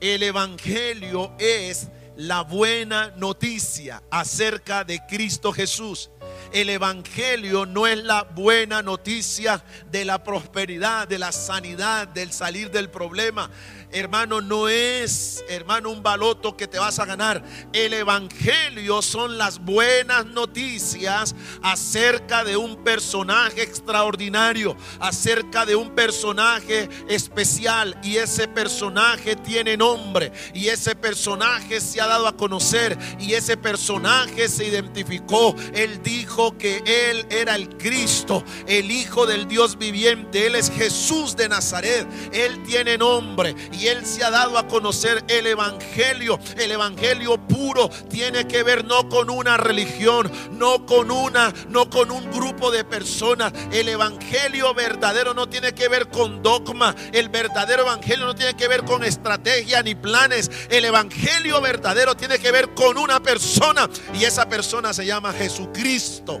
[0.00, 6.10] El Evangelio es la buena noticia acerca de Cristo Jesús.
[6.52, 12.70] El Evangelio no es la buena noticia de la prosperidad, de la sanidad, del salir
[12.70, 13.50] del problema
[13.92, 17.42] hermano, no es, hermano, un baloto que te vas a ganar.
[17.72, 26.88] El Evangelio son las buenas noticias acerca de un personaje extraordinario, acerca de un personaje
[27.08, 27.98] especial.
[28.02, 30.32] Y ese personaje tiene nombre.
[30.54, 32.98] Y ese personaje se ha dado a conocer.
[33.18, 35.54] Y ese personaje se identificó.
[35.74, 40.46] Él dijo que Él era el Cristo, el Hijo del Dios viviente.
[40.46, 42.06] Él es Jesús de Nazaret.
[42.32, 46.38] Él tiene nombre y Él se ha dado a conocer el Evangelio.
[46.56, 52.10] El Evangelio puro tiene que ver no con una religión, no con una, no con
[52.10, 53.52] un grupo de personas.
[53.72, 56.94] El Evangelio verdadero no tiene que ver con dogma.
[57.12, 60.50] El verdadero Evangelio no tiene que ver con estrategia ni planes.
[60.70, 66.40] El Evangelio verdadero tiene que ver con una persona y esa persona se llama Jesucristo.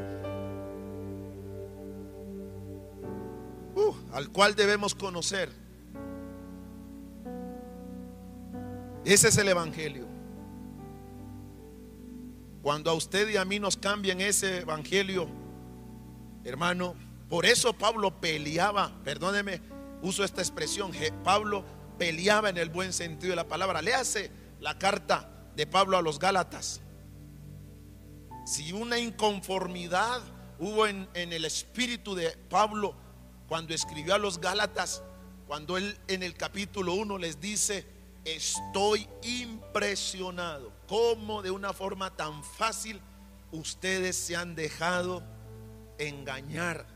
[3.74, 5.65] Uh, al cual debemos conocer.
[9.06, 10.04] Ese es el Evangelio.
[12.60, 15.28] Cuando a usted y a mí nos cambian ese Evangelio,
[16.42, 16.96] hermano,
[17.28, 19.60] por eso Pablo peleaba, perdóneme,
[20.02, 20.90] uso esta expresión,
[21.22, 21.64] Pablo
[21.96, 23.80] peleaba en el buen sentido de la palabra.
[23.80, 26.80] Léase la carta de Pablo a los Gálatas.
[28.44, 30.20] Si una inconformidad
[30.58, 32.96] hubo en, en, el espíritu de Pablo
[33.46, 35.04] cuando escribió a los Gálatas,
[35.46, 37.95] cuando él en el capítulo 1 les dice,
[38.26, 43.00] estoy impresionado cómo de una forma tan fácil
[43.52, 45.22] ustedes se han dejado
[45.98, 46.86] engañar.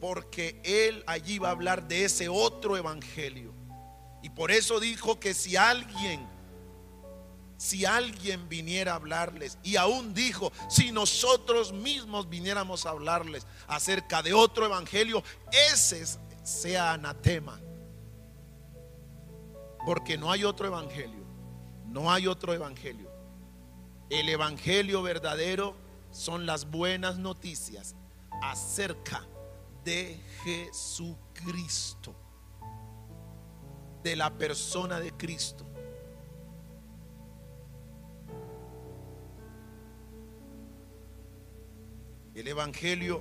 [0.00, 3.54] Porque Él allí va a hablar de ese otro evangelio.
[4.22, 6.26] Y por eso dijo que si alguien,
[7.58, 14.22] si alguien viniera a hablarles, y aún dijo, si nosotros mismos viniéramos a hablarles acerca
[14.22, 15.22] de otro evangelio,
[15.72, 16.04] ese
[16.42, 17.60] sea anatema.
[19.84, 21.24] Porque no hay otro evangelio.
[21.86, 23.10] No hay otro evangelio.
[24.10, 25.74] El evangelio verdadero
[26.10, 27.94] son las buenas noticias
[28.42, 29.26] acerca
[29.84, 32.14] de Jesucristo.
[34.02, 35.64] De la persona de Cristo.
[42.34, 43.20] El Evangelio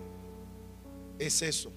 [1.19, 1.71] es eso.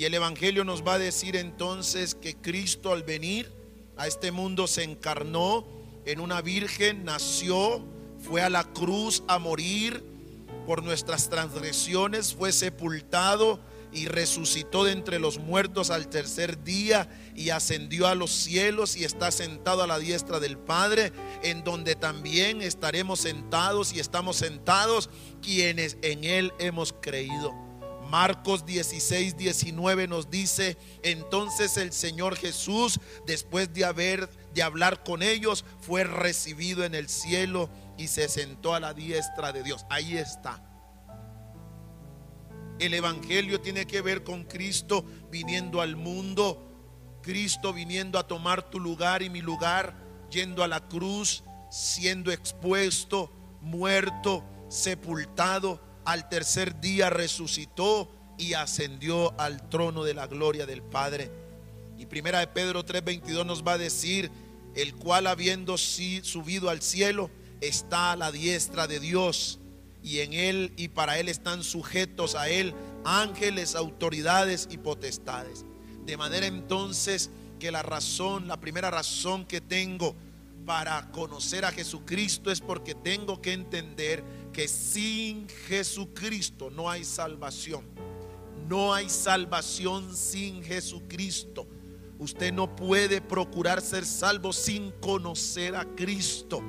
[0.00, 3.52] Y el Evangelio nos va a decir entonces que Cristo al venir
[3.98, 5.66] a este mundo se encarnó
[6.06, 7.84] en una virgen, nació,
[8.18, 10.02] fue a la cruz a morir
[10.64, 13.60] por nuestras transgresiones, fue sepultado
[13.92, 19.04] y resucitó de entre los muertos al tercer día y ascendió a los cielos y
[19.04, 25.10] está sentado a la diestra del Padre, en donde también estaremos sentados y estamos sentados
[25.42, 27.69] quienes en Él hemos creído.
[28.10, 35.22] Marcos 16, 19 nos dice, entonces el Señor Jesús, después de haber de hablar con
[35.22, 39.86] ellos, fue recibido en el cielo y se sentó a la diestra de Dios.
[39.88, 40.60] Ahí está.
[42.80, 46.66] El Evangelio tiene que ver con Cristo viniendo al mundo,
[47.22, 49.94] Cristo viniendo a tomar tu lugar y mi lugar,
[50.32, 59.68] yendo a la cruz, siendo expuesto, muerto, sepultado al tercer día resucitó y ascendió al
[59.68, 61.30] trono de la gloria del Padre.
[61.98, 64.28] Y primera de Pedro 3:22 nos va a decir,
[64.74, 69.60] el cual habiendo subido al cielo, está a la diestra de Dios
[70.02, 75.64] y en él y para él están sujetos a él ángeles, autoridades y potestades.
[76.06, 80.16] De manera entonces que la razón, la primera razón que tengo
[80.66, 87.84] para conocer a Jesucristo es porque tengo que entender que sin Jesucristo no hay salvación.
[88.68, 91.66] No hay salvación sin Jesucristo.
[92.18, 96.62] Usted no puede procurar ser salvo sin conocer a Cristo.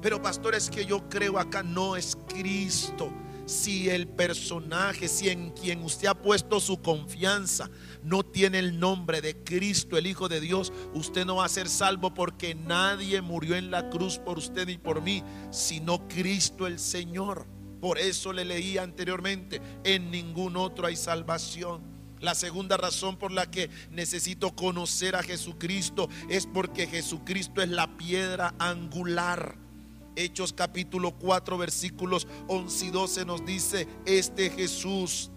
[0.00, 3.12] Pero pastor, es que yo creo acá no es Cristo
[3.46, 7.70] si el personaje, si en quien usted ha puesto su confianza
[8.02, 11.68] no tiene el nombre de Cristo, el Hijo de Dios, usted no va a ser
[11.68, 16.78] salvo porque nadie murió en la cruz por usted y por mí, sino Cristo el
[16.78, 17.46] Señor.
[17.80, 21.82] Por eso le leí anteriormente, en ningún otro hay salvación.
[22.20, 27.96] La segunda razón por la que necesito conocer a Jesucristo es porque Jesucristo es la
[27.96, 29.62] piedra angular
[30.16, 35.31] Hechos capítulo 4 versículos 11 y 12 nos dice, este Jesús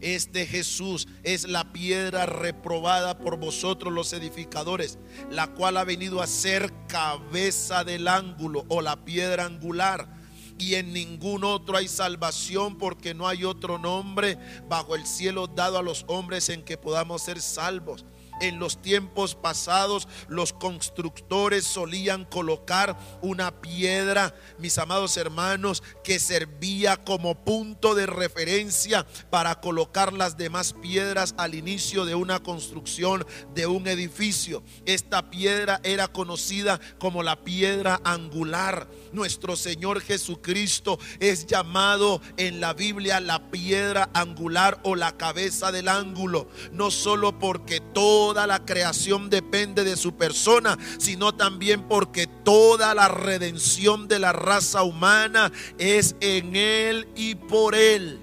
[0.00, 4.98] Este Jesús es la piedra reprobada por vosotros los edificadores,
[5.30, 10.16] la cual ha venido a ser cabeza del ángulo o la piedra angular
[10.58, 15.78] y en ningún otro hay salvación porque no hay otro nombre bajo el cielo dado
[15.78, 18.04] a los hombres en que podamos ser salvos.
[18.40, 26.96] En los tiempos pasados los constructores solían colocar una piedra, mis amados hermanos, que servía
[26.98, 33.66] como punto de referencia para colocar las demás piedras al inicio de una construcción de
[33.66, 34.62] un edificio.
[34.84, 38.88] Esta piedra era conocida como la piedra angular.
[39.12, 45.88] Nuestro Señor Jesucristo es llamado en la Biblia la piedra angular o la cabeza del
[45.88, 52.26] ángulo, no solo porque todo toda la creación depende de su persona, sino también porque
[52.26, 58.18] toda la redención de la raza humana es en Él y por Él.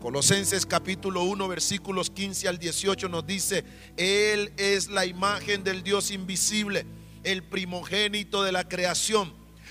[0.00, 3.64] Colosenses capítulo 1 versículos 15 al 18 nos dice,
[3.96, 6.86] Él es la imagen del Dios invisible,
[7.24, 9.37] el primogénito de la creación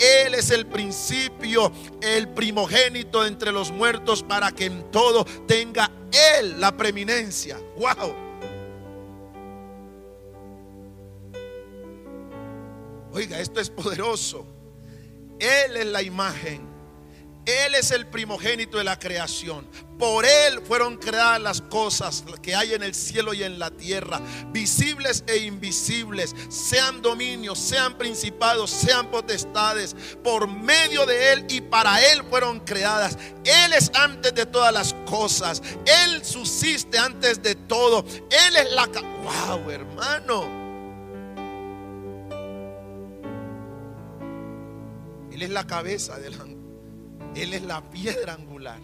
[0.00, 1.70] Él es el principio,
[2.00, 5.90] el primogénito entre los muertos para que en todo tenga
[6.38, 7.60] Él la preeminencia.
[7.76, 8.14] Wow.
[13.12, 14.46] Oiga, esto es poderoso.
[15.38, 16.69] Él es la imagen
[17.50, 19.66] él es el primogénito de la creación.
[19.98, 24.18] Por Él fueron creadas las cosas que hay en el cielo y en la tierra,
[24.50, 29.94] visibles e invisibles, sean dominios, sean principados, sean potestades.
[30.24, 33.18] Por medio de Él y para Él fueron creadas.
[33.44, 35.62] Él es antes de todas las cosas.
[35.84, 38.04] Él subsiste antes de todo.
[38.30, 38.86] Él es la...
[38.86, 40.60] ¡Wow, hermano!
[45.30, 46.38] Él es la cabeza del
[47.34, 48.80] él es la piedra angular.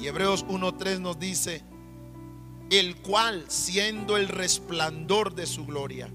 [0.00, 1.62] Y Hebreos 1.3 nos dice,
[2.70, 6.08] el cual siendo el resplandor de su gloria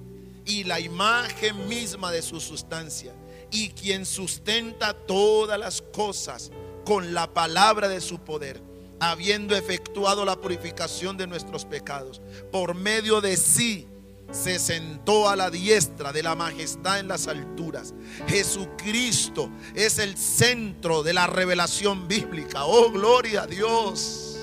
[0.45, 3.13] y la imagen misma de su sustancia,
[3.51, 6.51] y quien sustenta todas las cosas
[6.85, 8.61] con la palabra de su poder,
[8.99, 13.87] habiendo efectuado la purificación de nuestros pecados, por medio de sí
[14.31, 17.93] se sentó a la diestra de la majestad en las alturas.
[18.27, 22.65] Jesucristo es el centro de la revelación bíblica.
[22.65, 24.37] Oh, gloria a Dios.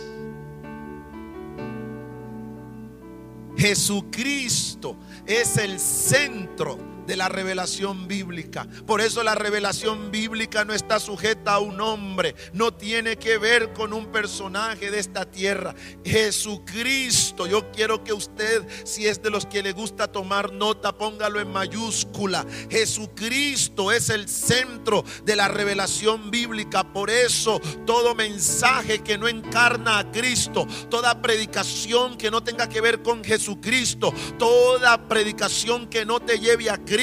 [3.57, 8.67] Jesucristo es el centro de la revelación bíblica.
[8.87, 13.73] Por eso la revelación bíblica no está sujeta a un hombre, no tiene que ver
[13.73, 15.75] con un personaje de esta tierra.
[16.05, 21.41] Jesucristo, yo quiero que usted, si es de los que le gusta tomar nota, póngalo
[21.41, 22.47] en mayúscula.
[22.71, 26.93] Jesucristo es el centro de la revelación bíblica.
[26.93, 32.81] Por eso todo mensaje que no encarna a Cristo, toda predicación que no tenga que
[32.81, 37.00] ver con Jesucristo, toda predicación que no te lleve a Cristo,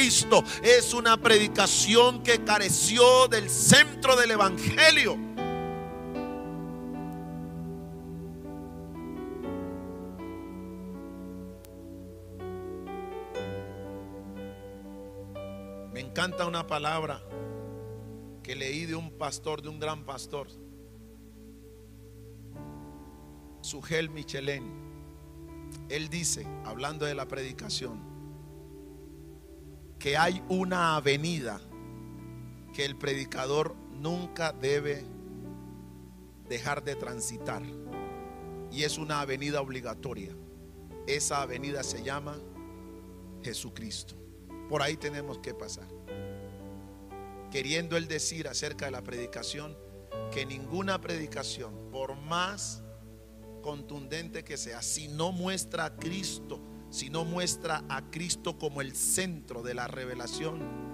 [0.61, 5.17] Es una predicación que careció del centro del Evangelio.
[15.91, 17.23] Me encanta una palabra
[18.43, 20.47] que leí de un pastor, de un gran pastor,
[23.61, 24.63] Sugel Michelén.
[25.89, 28.16] Él dice, hablando de la predicación,
[29.99, 31.59] que hay una avenida
[32.73, 35.03] que el predicador nunca debe
[36.47, 37.63] dejar de transitar.
[38.71, 40.35] Y es una avenida obligatoria.
[41.07, 42.37] Esa avenida se llama
[43.41, 44.15] Jesucristo.
[44.69, 45.87] Por ahí tenemos que pasar.
[47.51, 49.75] Queriendo él decir acerca de la predicación
[50.31, 52.83] que ninguna predicación, por más
[53.61, 59.63] contundente que sea, si no muestra a Cristo sino muestra a Cristo como el centro
[59.63, 60.87] de la revelación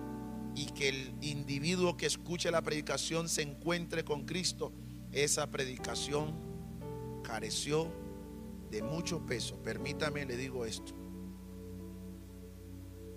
[0.56, 4.72] y que el individuo que escuche la predicación se encuentre con Cristo,
[5.12, 6.34] esa predicación
[7.24, 7.92] careció
[8.70, 9.56] de mucho peso.
[9.64, 10.94] Permítame, le digo esto.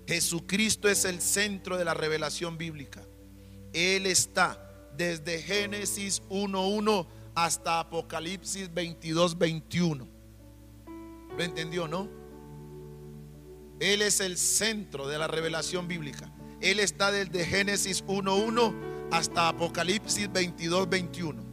[0.07, 3.03] Jesucristo es el centro de la revelación bíblica.
[3.73, 4.63] Él está
[4.97, 10.09] desde Génesis 1.1 hasta Apocalipsis 22.21.
[11.37, 12.26] ¿Lo entendió, no?
[13.81, 16.33] Él es el centro de la revelación bíblica.
[16.61, 18.75] Él está desde Génesis 1.1
[19.11, 21.47] hasta Apocalipsis 22.21.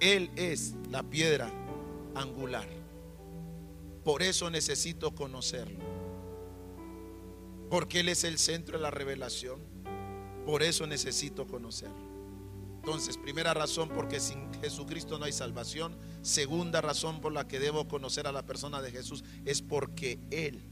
[0.00, 1.50] Él es la piedra
[2.14, 2.66] angular.
[4.04, 5.82] Por eso necesito conocerlo.
[7.70, 9.60] Porque Él es el centro de la revelación.
[10.44, 12.03] Por eso necesito conocerlo.
[12.86, 15.96] Entonces, primera razón porque sin Jesucristo no hay salvación.
[16.20, 20.62] Segunda razón por la que debo conocer a la persona de Jesús es porque Él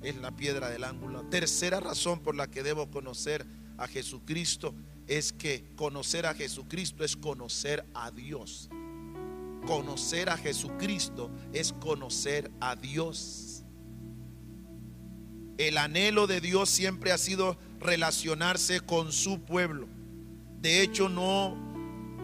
[0.00, 1.24] es la piedra del ángulo.
[1.30, 3.44] Tercera razón por la que debo conocer
[3.76, 4.72] a Jesucristo
[5.08, 8.70] es que conocer a Jesucristo es conocer a Dios.
[9.66, 13.64] Conocer a Jesucristo es conocer a Dios.
[15.56, 19.97] El anhelo de Dios siempre ha sido relacionarse con su pueblo.
[20.60, 21.56] De hecho, no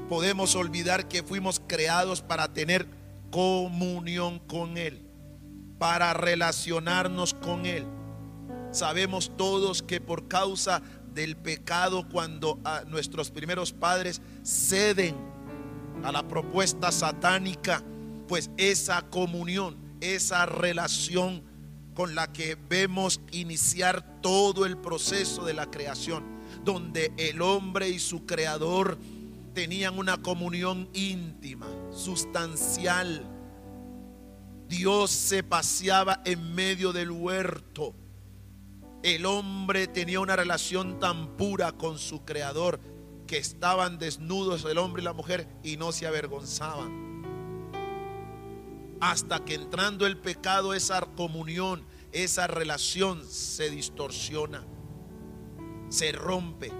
[0.08, 2.88] podemos olvidar que fuimos creados para tener
[3.30, 5.02] comunión con Él,
[5.78, 7.86] para relacionarnos con Él.
[8.70, 10.82] Sabemos todos que por causa
[11.14, 12.58] del pecado, cuando
[12.88, 15.14] nuestros primeros padres ceden
[16.02, 17.82] a la propuesta satánica,
[18.26, 21.42] pues esa comunión, esa relación
[21.94, 26.24] con la que vemos iniciar todo el proceso de la creación,
[26.64, 28.98] donde el hombre y su creador
[29.54, 33.24] tenían una comunión íntima, sustancial.
[34.68, 37.94] Dios se paseaba en medio del huerto.
[39.02, 42.80] El hombre tenía una relación tan pura con su creador
[43.26, 47.04] que estaban desnudos el hombre y la mujer y no se avergonzaban.
[49.00, 54.64] Hasta que entrando el pecado, esa comunión, esa relación se distorsiona,
[55.88, 56.72] se rompe.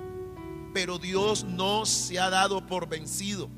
[0.73, 3.49] Pero Dios no se ha dado por vencido.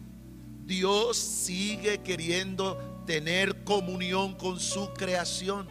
[0.64, 2.76] Dios sigue queriendo
[3.06, 5.66] tener comunión con su creación.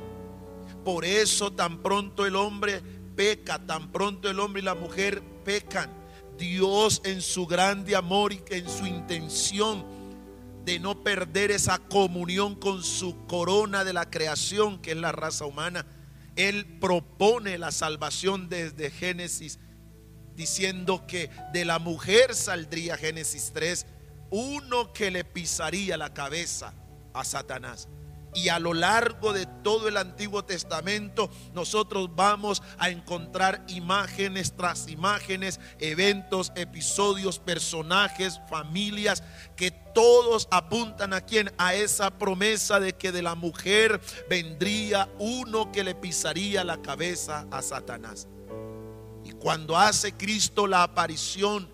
[0.83, 2.81] Por eso tan pronto el hombre
[3.15, 6.05] peca, tan pronto el hombre y la mujer pecan
[6.37, 9.85] Dios en su grande amor y en su intención
[10.65, 15.45] de no perder esa comunión con su corona de la creación, que es la raza
[15.45, 15.85] humana,
[16.35, 19.59] Él propone la salvación desde Génesis,
[20.35, 23.85] diciendo que de la mujer saldría Génesis 3,
[24.29, 26.73] uno que le pisaría la cabeza
[27.13, 27.87] a Satanás.
[28.35, 34.89] Y a lo largo de todo el Antiguo Testamento nosotros vamos a encontrar imágenes tras
[34.89, 39.23] imágenes, eventos, episodios, personajes, familias,
[39.55, 41.53] que todos apuntan a quien?
[41.57, 47.47] A esa promesa de que de la mujer vendría uno que le pisaría la cabeza
[47.51, 48.27] a Satanás.
[49.45, 51.69] Cuando hace Cristo la aparición,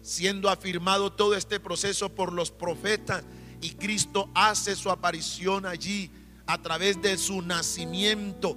[0.00, 3.24] siendo afirmado todo este proceso por los profetas,
[3.60, 6.08] y Cristo hace su aparición allí
[6.46, 8.56] a través de su nacimiento.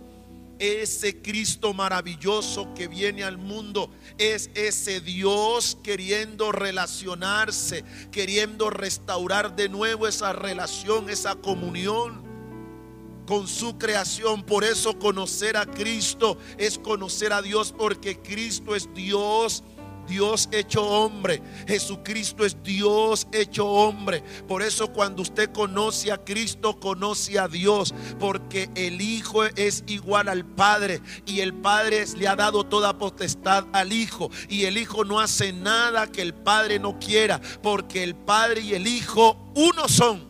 [0.60, 3.90] Ese Cristo maravilloso que viene al mundo
[4.20, 12.29] es ese Dios queriendo relacionarse, queriendo restaurar de nuevo esa relación, esa comunión
[13.30, 14.42] con su creación.
[14.42, 19.64] Por eso conocer a Cristo es conocer a Dios porque Cristo es Dios
[20.08, 21.40] Dios hecho hombre.
[21.68, 24.24] Jesucristo es Dios hecho hombre.
[24.48, 27.94] Por eso cuando usted conoce a Cristo, conoce a Dios.
[28.20, 31.00] Porque el Hijo es igual al Padre.
[31.28, 34.32] Y el Padre le ha dado toda potestad al Hijo.
[34.48, 37.40] Y el Hijo no hace nada que el Padre no quiera.
[37.62, 40.29] Porque el Padre y el Hijo uno son.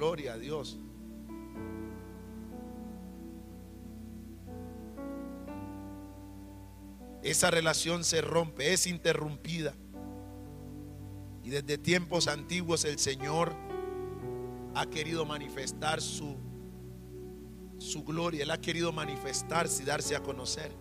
[0.00, 0.78] Gloria a Dios.
[7.22, 9.74] esa relación se rompe, es interrumpida.
[11.44, 13.54] Y desde tiempos antiguos el Señor
[14.74, 16.34] ha querido manifestar su,
[17.76, 20.72] su gloria, Él ha querido manifestarse y darse a conocer.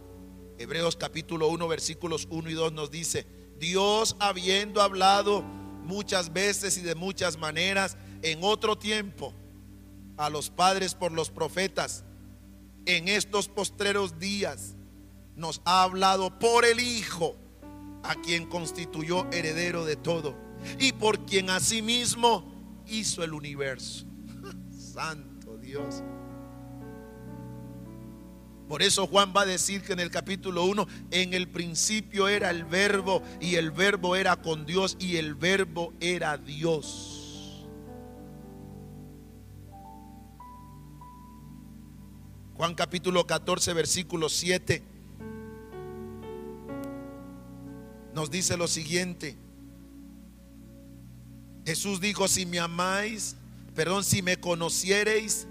[0.58, 3.28] Hebreos capítulo 1 versículos 1 y 2 nos dice,
[3.60, 9.34] Dios habiendo hablado muchas veces y de muchas maneras en otro tiempo
[10.18, 12.04] a los padres por los profetas,
[12.86, 14.76] en estos postreros días
[15.36, 17.36] nos ha hablado por el Hijo,
[18.04, 20.36] a quien constituyó heredero de todo
[20.80, 24.06] y por quien asimismo hizo el universo.
[24.72, 26.04] Santo Dios.
[28.68, 32.52] Por eso Juan va a decir que en el capítulo 1, en el principio era
[32.52, 37.09] el verbo y el verbo era con Dios y el verbo era Dios.
[42.60, 44.84] Juan capítulo 14, versículo 7.
[48.14, 49.38] Nos dice lo siguiente.
[51.66, 53.38] Jesús dijo, si me amáis,
[53.76, 55.48] perdón, si me conociereis,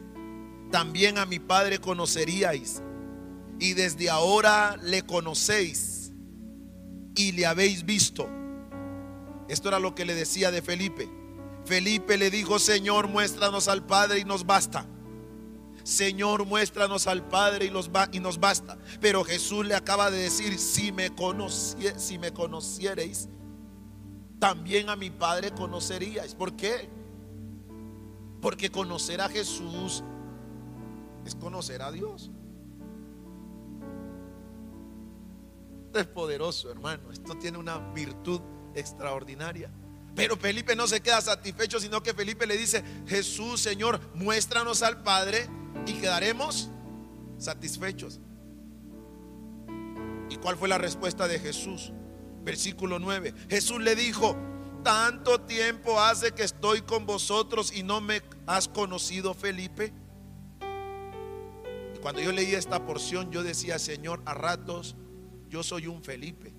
[0.71, 2.83] también a mi Padre conoceríais.
[3.59, 6.13] Y desde ahora le conocéis
[7.17, 8.29] y le habéis visto.
[9.49, 11.09] Esto era lo que le decía de Felipe.
[11.65, 14.87] Felipe le dijo, Señor, muéstranos al Padre y nos basta.
[15.89, 17.91] Señor, muéstranos al Padre y, nos
[18.39, 18.77] basta.
[19.01, 21.11] Pero Jesús le acaba de decir, si me,
[21.97, 23.31] si me conociereis,
[24.39, 26.35] también a mi Padre conoceríais.
[26.35, 26.91] ¿Por qué?
[28.43, 30.05] Porque conocer a Jesús
[31.25, 32.31] es conocer a Dios.
[35.87, 37.11] Esto es poderoso, hermano.
[37.11, 38.43] Esto tiene una virtud
[38.75, 39.73] extraordinaria.
[40.15, 45.03] Pero Felipe no se queda satisfecho, sino que Felipe le dice, Jesús, Señor, muéstranos al
[45.03, 45.49] Padre
[45.87, 46.71] y quedaremos
[47.39, 48.21] satisfechos.
[50.31, 51.93] ¿Y cuál fue la respuesta de Jesús?
[52.45, 53.35] Versículo 9.
[53.49, 54.37] Jesús le dijo,
[54.83, 59.93] tanto tiempo hace que estoy con vosotros y no me has conocido, Felipe.
[61.95, 64.97] Y cuando yo leía esta porción, yo decía, Señor, a ratos
[65.49, 66.55] yo soy un Felipe.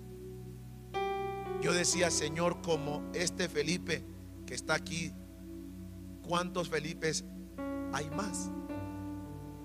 [1.62, 4.03] Yo decía, Señor, como este Felipe
[4.45, 5.14] que está aquí,
[6.24, 7.26] ¿cuántos Felipes
[7.93, 8.49] hay más?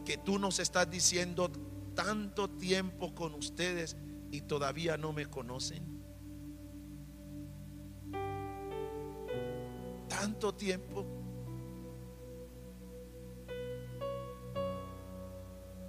[0.04, 1.50] Que tú nos estás diciendo
[1.94, 3.96] tanto tiempo con ustedes
[4.30, 6.02] y todavía no me conocen.
[10.08, 11.06] Tanto tiempo.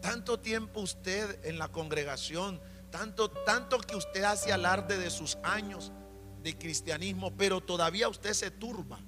[0.02, 2.62] Tanto tiempo usted en la congregación,
[2.92, 5.92] tanto tanto que usted hace alarde de sus años
[6.42, 9.00] de cristianismo, pero todavía usted se turba.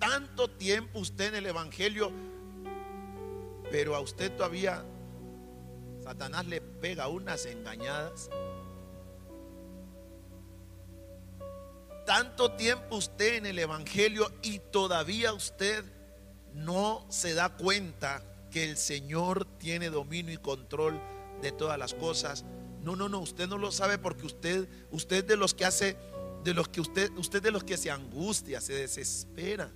[0.00, 2.10] Tanto tiempo usted en el Evangelio,
[3.70, 4.82] pero a usted todavía
[6.02, 8.30] Satanás le pega unas engañadas.
[12.06, 15.84] Tanto tiempo usted en el Evangelio y todavía usted
[16.54, 21.00] no se da cuenta que el Señor tiene dominio y control
[21.42, 22.44] de todas las cosas.
[22.82, 25.96] No, no, no, usted no lo sabe porque usted, usted de los que hace,
[26.42, 29.70] de los que usted, usted de los que se angustia, se desespera.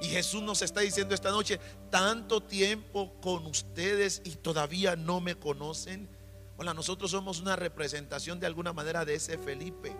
[0.00, 5.36] Y Jesús nos está diciendo esta noche, tanto tiempo con ustedes y todavía no me
[5.36, 6.08] conocen.
[6.56, 9.94] Hola, nosotros somos una representación de alguna manera de ese Felipe.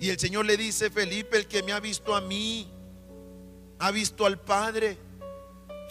[0.00, 2.72] Y el Señor le dice, Felipe, el que me ha visto a mí,
[3.78, 4.96] ha visto al Padre.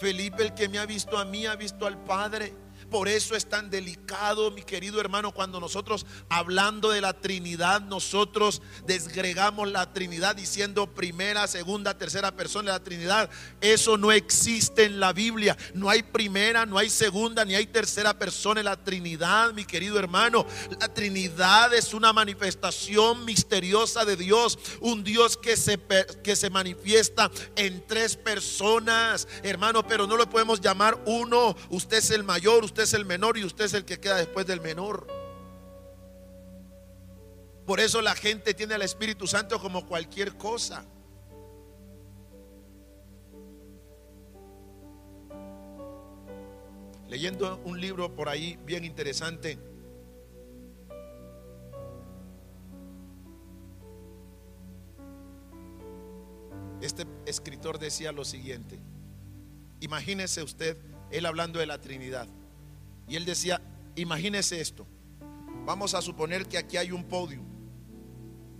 [0.00, 2.54] Felipe, el que me ha visto a mí, ha visto al Padre.
[2.90, 8.62] Por eso es tan delicado, mi querido hermano, cuando nosotros hablando de la Trinidad, nosotros
[8.86, 13.30] desgregamos la Trinidad diciendo primera, segunda, tercera persona de la Trinidad.
[13.60, 15.56] Eso no existe en la Biblia.
[15.74, 19.98] No hay primera, no hay segunda, ni hay tercera persona en la Trinidad, mi querido
[19.98, 20.46] hermano.
[20.80, 25.78] La Trinidad es una manifestación misteriosa de Dios, un Dios que se,
[26.22, 31.56] que se manifiesta en tres personas, hermano, pero no lo podemos llamar uno.
[31.68, 34.46] Usted es el mayor, usted es el menor y usted es el que queda después
[34.46, 35.06] del menor.
[37.66, 40.86] Por eso la gente tiene al Espíritu Santo como cualquier cosa.
[47.08, 49.58] Leyendo un libro por ahí bien interesante.
[56.80, 58.78] Este escritor decía lo siguiente.
[59.80, 60.78] Imagínese usted,
[61.10, 62.28] él hablando de la Trinidad.
[63.08, 63.60] Y él decía,
[63.96, 64.86] imagínese esto.
[65.64, 67.42] Vamos a suponer que aquí hay un podio.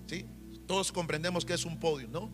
[0.07, 0.27] ¿Sí?
[0.67, 2.31] Todos comprendemos que es un podio, ¿no?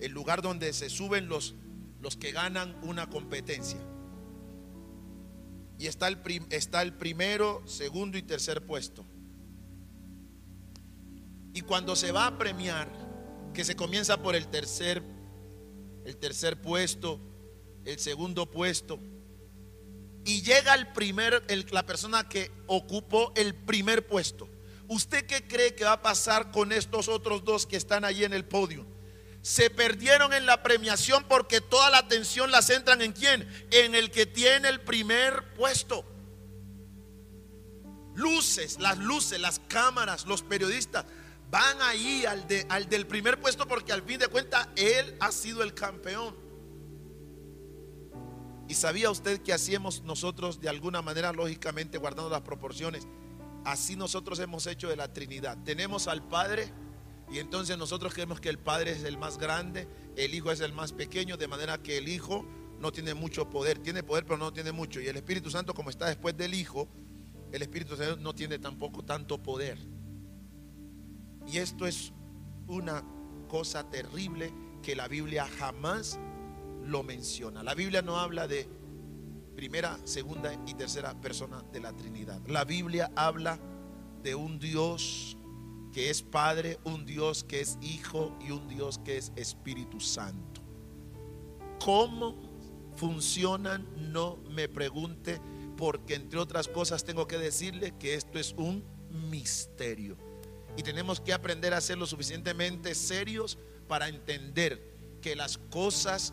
[0.00, 1.54] El lugar donde se suben los,
[2.00, 3.78] los que ganan una competencia.
[5.78, 6.18] Y está el,
[6.50, 9.04] está el primero, segundo y tercer puesto.
[11.54, 12.90] Y cuando se va a premiar,
[13.52, 15.02] que se comienza por el tercer,
[16.04, 17.20] el tercer puesto,
[17.84, 18.98] el segundo puesto,
[20.24, 24.48] y llega el primer, la persona que ocupó el primer puesto.
[24.88, 28.32] ¿Usted qué cree que va a pasar con estos otros dos que están allí en
[28.32, 28.86] el podio?
[29.40, 33.48] Se perdieron en la premiación porque toda la atención la centran en quién?
[33.70, 36.04] En el que tiene el primer puesto.
[38.14, 41.06] Luces, las luces, las cámaras, los periodistas
[41.50, 45.30] van ahí al, de, al del primer puesto porque al fin de cuentas él ha
[45.32, 46.34] sido el campeón.
[48.68, 53.06] ¿Y sabía usted que hacíamos nosotros de alguna manera, lógicamente, guardando las proporciones?
[53.64, 55.58] Así nosotros hemos hecho de la Trinidad.
[55.64, 56.72] Tenemos al Padre
[57.30, 60.72] y entonces nosotros creemos que el Padre es el más grande, el Hijo es el
[60.72, 62.46] más pequeño, de manera que el Hijo
[62.78, 63.78] no tiene mucho poder.
[63.78, 65.00] Tiene poder, pero no tiene mucho.
[65.00, 66.88] Y el Espíritu Santo, como está después del Hijo,
[67.52, 69.78] el Espíritu Santo no tiene tampoco tanto poder.
[71.46, 72.12] Y esto es
[72.66, 73.04] una
[73.48, 74.52] cosa terrible
[74.82, 76.18] que la Biblia jamás
[76.84, 77.62] lo menciona.
[77.62, 78.68] La Biblia no habla de
[79.56, 82.40] primera, segunda y tercera persona de la Trinidad.
[82.46, 83.58] La Biblia habla
[84.22, 85.36] de un Dios
[85.92, 90.62] que es Padre, un Dios que es Hijo y un Dios que es Espíritu Santo.
[91.84, 92.36] ¿Cómo
[92.96, 93.86] funcionan?
[94.12, 95.40] No me pregunte,
[95.76, 98.84] porque entre otras cosas tengo que decirle que esto es un
[99.30, 100.16] misterio.
[100.76, 103.58] Y tenemos que aprender a ser lo suficientemente serios
[103.88, 106.32] para entender que las cosas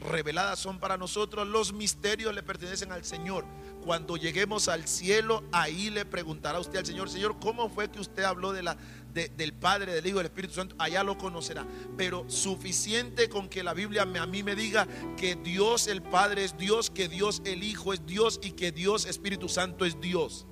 [0.00, 3.44] reveladas son para nosotros, los misterios le pertenecen al Señor.
[3.84, 8.22] Cuando lleguemos al cielo, ahí le preguntará usted al Señor, Señor, ¿cómo fue que usted
[8.22, 8.76] habló de la,
[9.12, 10.76] del Padre, del Hijo, del Espíritu Santo?
[10.78, 11.66] Allá lo conocerá.
[11.96, 14.86] Pero suficiente con que la Biblia a mí me diga
[15.16, 19.06] que Dios el Padre es Dios, que Dios el Hijo es Dios y que Dios
[19.06, 20.46] Espíritu Santo es Dios.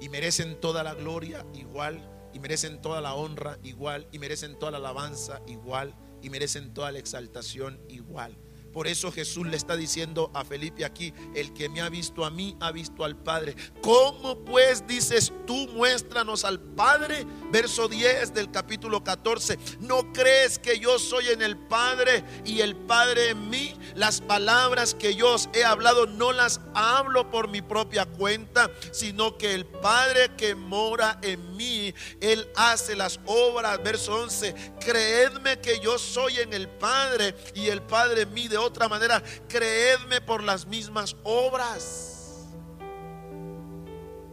[0.00, 4.72] Y merecen toda la gloria igual, y merecen toda la honra igual, y merecen toda
[4.72, 8.36] la alabanza igual y merecen toda la exaltación igual.
[8.72, 12.30] Por eso Jesús le está diciendo a Felipe aquí, el que me ha visto a
[12.30, 13.54] mí, ha visto al Padre.
[13.82, 17.26] ¿Cómo pues dices tú, muéstranos al Padre?
[17.50, 19.58] Verso 10 del capítulo 14.
[19.80, 23.74] ¿No crees que yo soy en el Padre y el Padre en mí?
[23.94, 29.36] Las palabras que yo os he hablado no las hablo por mi propia cuenta, sino
[29.36, 33.82] que el Padre que mora en mí, Él hace las obras.
[33.82, 34.54] Verso 11.
[34.80, 39.22] Creedme que yo soy en el Padre y el Padre en mí de otra manera,
[39.48, 42.48] creedme por las mismas obras.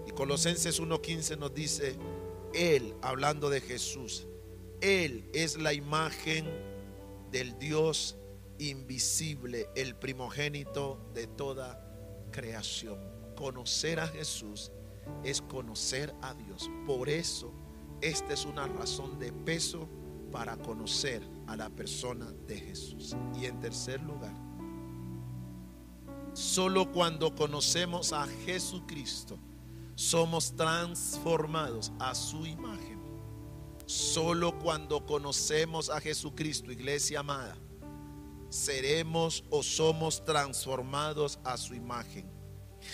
[0.07, 1.97] Y Colosenses 1.15 nos dice,
[2.53, 4.27] Él, hablando de Jesús,
[4.82, 6.47] Él es la imagen
[7.32, 8.15] del Dios
[8.59, 11.86] invisible, el primogénito de toda
[12.32, 12.99] creación.
[13.36, 14.71] Conocer a Jesús
[15.23, 16.69] es conocer a Dios.
[16.86, 17.53] Por eso,
[18.01, 19.88] esta es una razón de peso
[20.32, 23.16] para conocer a la persona de Jesús.
[23.39, 24.34] Y en tercer lugar,
[26.34, 29.38] solo cuando conocemos a Jesucristo
[30.00, 32.97] somos transformados a su imagen.
[33.86, 37.58] Solo cuando conocemos a Jesucristo, iglesia amada,
[38.50, 42.32] seremos o somos transformados a su imagen.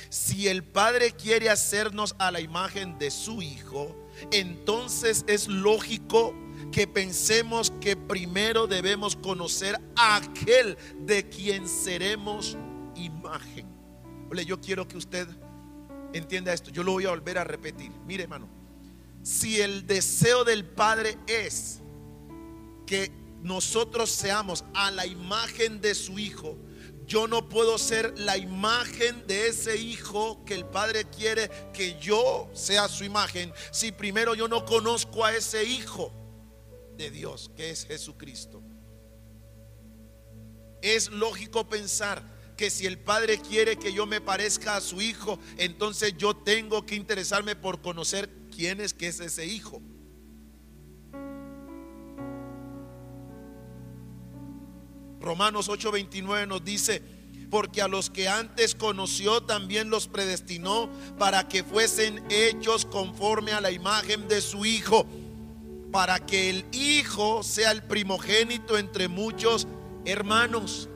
[0.10, 3.96] Si el Padre quiere hacernos a la imagen de su Hijo,
[4.32, 6.34] entonces es lógico
[6.72, 12.58] que pensemos que primero debemos conocer a aquel de quien seremos
[12.96, 13.68] imagen.
[14.30, 15.28] Ole, yo quiero que usted
[16.14, 16.72] entienda esto.
[16.72, 17.92] Yo lo voy a volver a repetir.
[18.06, 18.50] Mire, hermano,
[19.24, 21.82] si el deseo del Padre es
[22.86, 26.58] que nosotros seamos a la imagen de su Hijo,
[27.08, 32.50] yo no puedo ser la imagen de ese hijo que el Padre quiere que yo
[32.54, 36.12] sea su imagen si primero yo no conozco a ese hijo
[36.98, 38.62] de Dios, que es Jesucristo.
[40.82, 42.24] Es lógico pensar
[42.56, 46.86] que si el Padre quiere que yo me parezca a su Hijo, entonces yo tengo
[46.86, 49.82] que interesarme por conocer quién es es ese Hijo.
[55.20, 57.02] Romanos 8:29 nos dice,
[57.50, 63.62] porque a los que antes conoció también los predestinó para que fuesen hechos conforme a
[63.62, 65.08] la imagen de su Hijo
[65.96, 69.66] para que el Hijo sea el primogénito entre muchos
[70.04, 70.90] hermanos.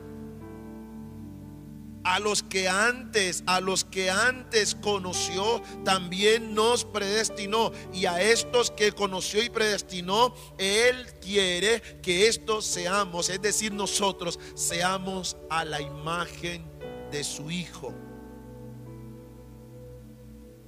[2.04, 7.72] A los que antes, a los que antes conoció, también nos predestinó.
[7.94, 14.38] Y a estos que conoció y predestinó, Él quiere que estos seamos, es decir, nosotros
[14.54, 16.62] seamos a la imagen
[17.10, 17.94] de su Hijo.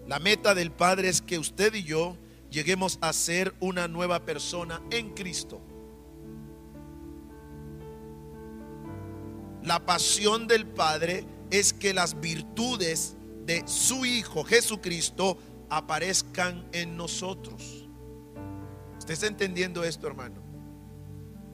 [0.07, 2.17] La meta del Padre es que usted y yo
[2.53, 5.61] lleguemos a ser una nueva persona en Cristo.
[9.63, 15.39] La pasión del Padre es que las virtudes de su Hijo Jesucristo
[15.71, 17.89] aparezcan en nosotros.
[18.99, 20.43] ¿Usted está entendiendo esto, hermano?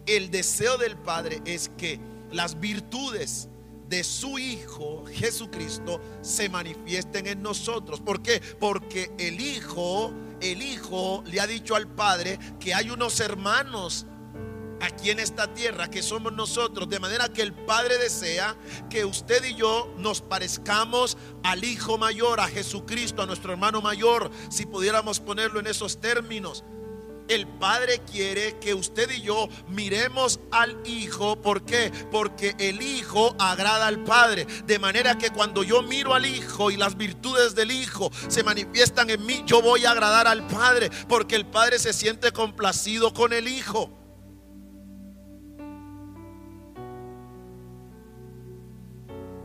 [0.07, 2.01] El deseo del Padre es que
[2.33, 3.49] las virtudes
[3.89, 8.01] de su Hijo Jesucristo se manifiesten en nosotros.
[8.01, 8.43] ¿Por qué?
[8.59, 14.07] Porque el Hijo el Hijo le ha dicho al Padre que hay unos hermanos
[14.81, 18.57] aquí en esta tierra que somos nosotros, de manera que el Padre desea
[18.89, 24.31] que usted y yo nos parezcamos al Hijo mayor, a Jesucristo, a nuestro hermano mayor,
[24.51, 26.65] si pudiéramos ponerlo en esos términos.
[27.29, 31.41] El Padre quiere que usted y yo miremos al Hijo.
[31.41, 31.93] ¿Por qué?
[32.11, 34.47] Porque el Hijo agrada al Padre.
[34.67, 39.11] De manera que cuando yo miro al Hijo y las virtudes del Hijo se manifiestan
[39.11, 40.91] en mí, yo voy a agradar al Padre.
[41.07, 43.91] Porque el Padre se siente complacido con el Hijo.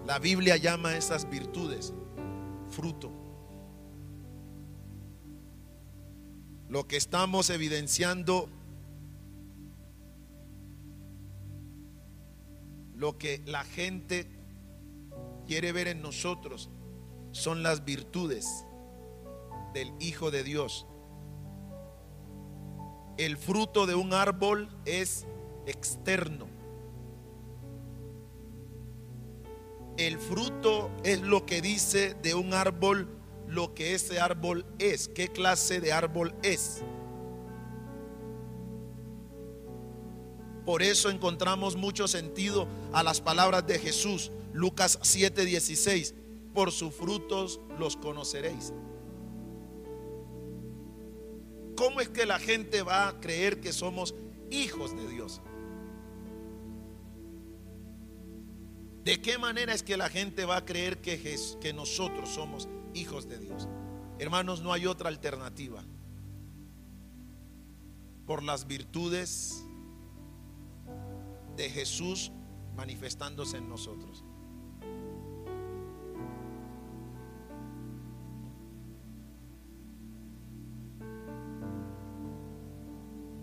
[0.06, 1.94] La Biblia llama a esas virtudes
[2.70, 3.23] fruto.
[6.74, 8.50] Lo que estamos evidenciando,
[12.96, 14.28] lo que la gente
[15.46, 16.72] quiere ver en nosotros
[17.32, 18.66] son las virtudes
[19.76, 20.88] del Hijo de Dios.
[23.20, 25.28] El fruto de un árbol es
[25.68, 26.48] externo.
[29.98, 35.28] El fruto es lo que dice de un árbol lo que ese árbol es, qué
[35.28, 36.82] clase de árbol es.
[40.66, 46.14] Por eso encontramos mucho sentido a las palabras de Jesús, Lucas 7:16,
[46.54, 48.72] por sus frutos los conoceréis.
[51.76, 54.16] ¿Cómo es que la gente va a creer que somos
[54.52, 55.42] hijos de Dios?
[59.04, 63.28] ¿De qué manera es que la gente va a creer que, que nosotros somos hijos
[63.28, 63.68] de Dios?
[64.20, 65.84] Hermanos, no hay otra alternativa.
[68.26, 69.64] Por las virtudes
[71.58, 72.32] de Jesús
[72.76, 74.24] manifestándose en nosotros.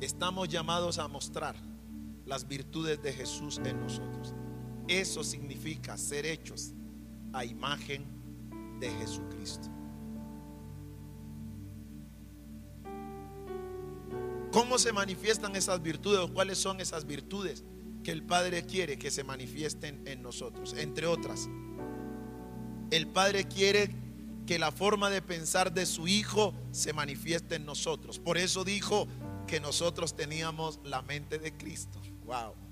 [0.01, 1.57] Estamos llamados a mostrar
[2.25, 4.35] las virtudes de Jesús en nosotros.
[4.89, 6.73] Eso significa ser hechos
[7.33, 8.20] a imagen
[8.81, 9.69] de Jesucristo.
[14.53, 17.65] ¿Cómo se manifiestan esas virtudes o cuáles son esas virtudes
[18.03, 20.75] que el Padre quiere que se manifiesten en nosotros?
[20.77, 21.49] Entre otras,
[22.91, 23.95] el Padre quiere
[24.47, 28.19] que la forma de pensar de su Hijo se manifieste en nosotros.
[28.19, 29.07] Por eso dijo
[29.47, 32.01] que nosotros teníamos la mente de Cristo.
[32.25, 32.70] Wow.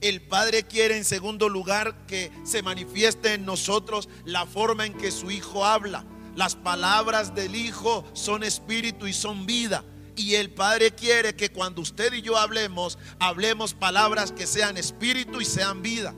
[0.00, 5.10] El Padre quiere en segundo lugar que se manifieste en nosotros la forma en que
[5.10, 6.04] su Hijo habla.
[6.36, 9.84] Las palabras del Hijo son espíritu y son vida.
[10.14, 15.40] Y el Padre quiere que cuando usted y yo hablemos, hablemos palabras que sean espíritu
[15.40, 16.14] y sean vida.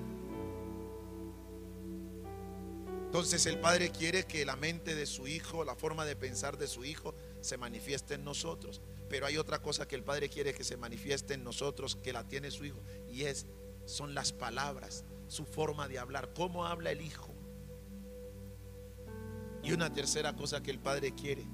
[3.07, 6.69] Entonces el Padre quiere que la mente de su Hijo, la forma de pensar de
[6.69, 8.83] su Hijo, se manifieste en nosotros.
[9.09, 12.29] Pero hay otra cosa que el Padre quiere que se manifieste en nosotros, que la
[12.29, 13.47] tiene su Hijo, y es
[13.91, 17.35] son las palabras, su forma de hablar, cómo habla el Hijo.
[19.63, 21.47] Y una tercera cosa que el Padre quiere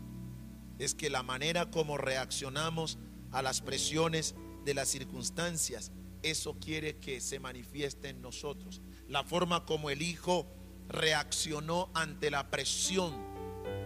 [0.79, 2.99] es que la manera como reaccionamos
[3.33, 4.35] a las presiones
[4.65, 8.83] de las circunstancias, eso quiere que se manifieste en nosotros.
[9.09, 10.47] La forma como el Hijo
[10.89, 13.15] reaccionó ante la presión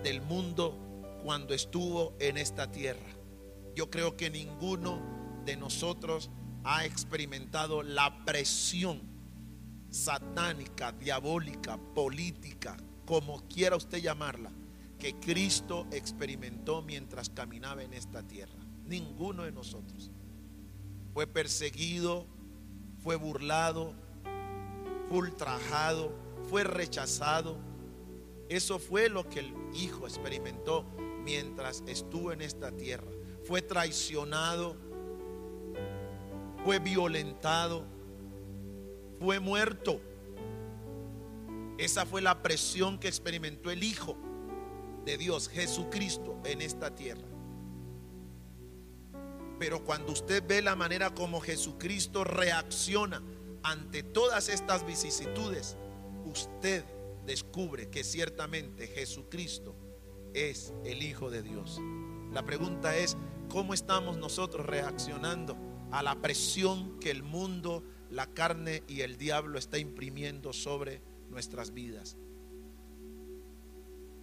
[0.02, 0.78] del mundo
[1.22, 3.16] cuando estuvo en esta tierra.
[3.74, 6.30] Yo creo que ninguno de nosotros
[6.64, 9.00] ha experimentado la presión
[9.90, 14.52] satánica, diabólica, política, como quiera usted llamarla,
[14.98, 18.60] que Cristo experimentó mientras caminaba en esta tierra.
[18.84, 20.10] Ninguno de nosotros
[21.12, 22.26] fue perseguido,
[23.02, 23.94] fue burlado,
[25.08, 26.12] fue ultrajado,
[26.48, 27.58] fue rechazado.
[28.48, 30.84] Eso fue lo que el Hijo experimentó
[31.24, 33.10] mientras estuvo en esta tierra.
[33.44, 34.76] Fue traicionado,
[36.64, 37.84] fue violentado,
[39.18, 40.00] fue muerto.
[41.78, 44.16] Esa fue la presión que experimentó el Hijo
[45.04, 47.26] de Dios, Jesucristo, en esta tierra.
[49.58, 53.22] Pero cuando usted ve la manera como Jesucristo reacciona
[53.62, 55.76] ante todas estas vicisitudes,
[56.24, 56.84] usted
[57.26, 59.74] descubre que ciertamente Jesucristo
[60.34, 61.78] es el Hijo de Dios.
[62.32, 63.16] La pregunta es,
[63.48, 65.69] ¿cómo estamos nosotros reaccionando?
[65.92, 71.72] A la presión que el mundo, la carne y el diablo está imprimiendo sobre nuestras
[71.72, 72.16] vidas.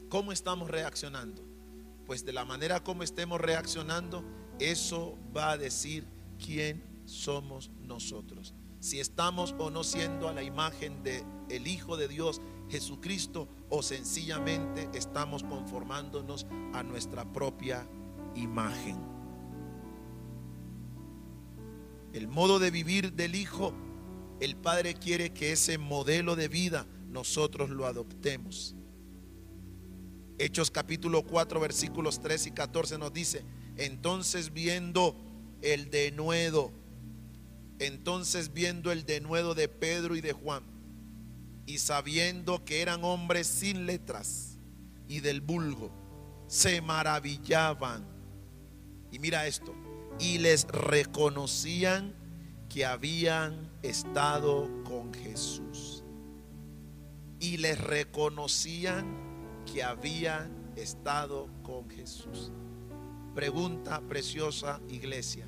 [0.10, 1.44] ¿Cómo estamos reaccionando?
[2.06, 4.24] Pues de la manera como estemos reaccionando,
[4.60, 6.08] eso va a decir
[6.44, 8.54] quién somos nosotros.
[8.80, 13.82] Si estamos o no siendo a la imagen de el Hijo de Dios, Jesucristo, o
[13.82, 17.88] sencillamente estamos conformándonos a nuestra propia
[18.36, 19.17] imagen
[22.14, 23.74] el modo de vivir del Hijo,
[24.40, 28.76] el Padre quiere que ese modelo de vida nosotros lo adoptemos.
[30.38, 33.44] Hechos capítulo 4 versículos 3 y 14 nos dice,
[33.76, 35.16] entonces viendo
[35.62, 36.72] el denuedo,
[37.80, 40.64] entonces viendo el denuedo de Pedro y de Juan,
[41.66, 44.58] y sabiendo que eran hombres sin letras
[45.08, 45.92] y del vulgo,
[46.48, 48.06] se maravillaban.
[49.12, 49.74] Y mira esto,
[50.20, 52.14] y les reconocían
[52.70, 56.04] que habían estado con Jesús.
[57.40, 62.52] Y les reconocían que habían estado con Jesús.
[63.36, 65.48] Pregunta preciosa iglesia.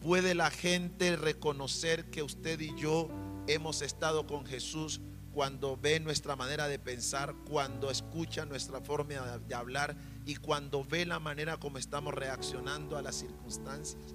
[0.00, 3.08] ¿Puede la gente reconocer que usted y yo
[3.48, 5.00] hemos estado con Jesús
[5.32, 9.96] cuando ve nuestra manera de pensar, cuando escucha nuestra forma de hablar
[10.28, 14.14] y cuando ve la manera como estamos reaccionando a las circunstancias?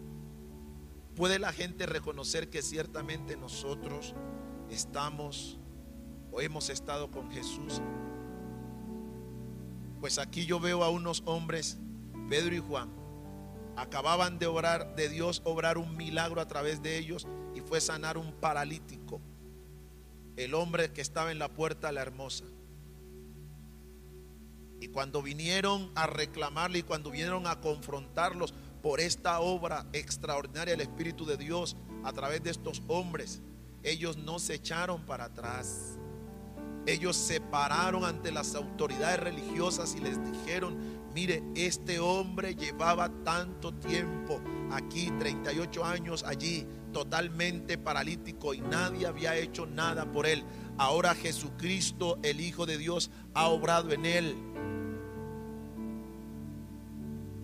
[1.15, 4.13] ¿Puede la gente reconocer que ciertamente nosotros
[4.69, 5.57] estamos
[6.31, 7.81] o hemos estado con Jesús?
[10.01, 11.79] Pues aquí yo veo a unos hombres,
[12.29, 12.91] Pedro y Juan,
[13.75, 18.19] acababan de orar, de Dios obrar un milagro a través de ellos y fue sanar
[18.19, 19.19] un paralítico,
[20.35, 22.45] el hombre que estaba en la puerta la hermosa.
[24.83, 30.81] Y cuando vinieron a reclamarle y cuando vinieron a confrontarlos por esta obra extraordinaria del
[30.81, 33.41] Espíritu de Dios a través de estos hombres,
[33.81, 35.97] ellos no se echaron para atrás.
[36.85, 40.77] Ellos se pararon ante las autoridades religiosas y les dijeron,
[41.15, 49.37] mire, este hombre llevaba tanto tiempo aquí, 38 años allí, totalmente paralítico y nadie había
[49.37, 50.43] hecho nada por él.
[50.77, 54.35] Ahora Jesucristo, el Hijo de Dios, ha obrado en él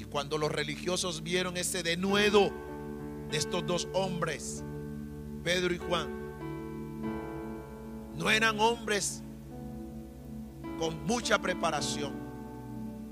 [0.10, 2.52] cuando los religiosos vieron ese denuedo
[3.30, 4.64] de estos dos hombres,
[5.44, 6.10] Pedro y Juan,
[8.16, 9.24] no eran hombres
[10.78, 12.14] con mucha preparación,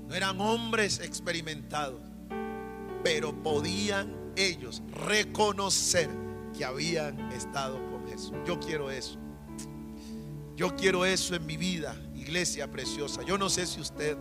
[0.08, 2.00] no eran hombres experimentados,
[3.04, 6.10] pero podían ellos reconocer
[6.56, 8.32] que habían estado con Jesús.
[8.46, 9.18] Yo quiero eso.
[10.58, 13.22] Yo quiero eso en mi vida, iglesia preciosa.
[13.22, 14.18] Yo no sé si usted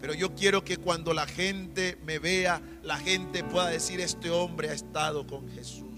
[0.00, 4.68] pero yo quiero que cuando la gente me vea, la gente pueda decir, este hombre
[4.68, 5.95] ha estado con Jesús.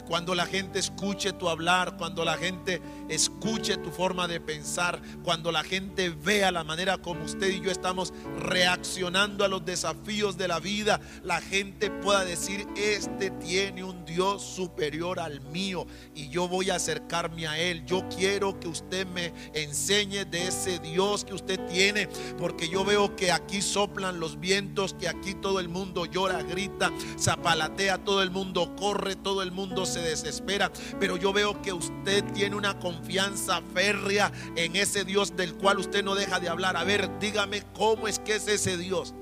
[0.00, 2.80] Cuando la gente escuche tu hablar, cuando la gente
[3.10, 7.70] escuche tu forma de pensar, cuando la gente vea la manera como usted y yo
[7.70, 14.04] estamos reaccionando a los desafíos de la vida, la gente pueda decir, este tiene un
[14.06, 17.84] Dios superior al mío y yo voy a acercarme a Él.
[17.84, 23.14] Yo quiero que usted me enseñe de ese Dios que usted tiene, porque yo veo
[23.16, 28.30] que aquí soplan los vientos, que aquí todo el mundo llora, grita, zapalatea, todo el
[28.30, 33.62] mundo corre, todo el mundo se desespera, pero yo veo que usted tiene una confianza
[33.74, 36.76] férrea en ese Dios del cual usted no deja de hablar.
[36.76, 39.14] A ver, dígame cómo es que es ese Dios.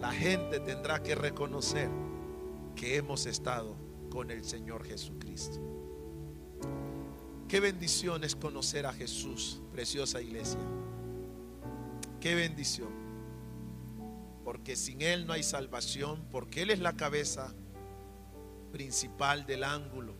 [0.00, 1.88] La gente tendrá que reconocer
[2.74, 3.76] que hemos estado
[4.10, 5.60] con el Señor Jesucristo.
[7.48, 10.60] Qué bendición es conocer a Jesús, preciosa iglesia.
[12.20, 12.90] Qué bendición.
[14.44, 17.54] Porque sin Él no hay salvación, porque Él es la cabeza
[18.66, 20.14] principal del ángulo.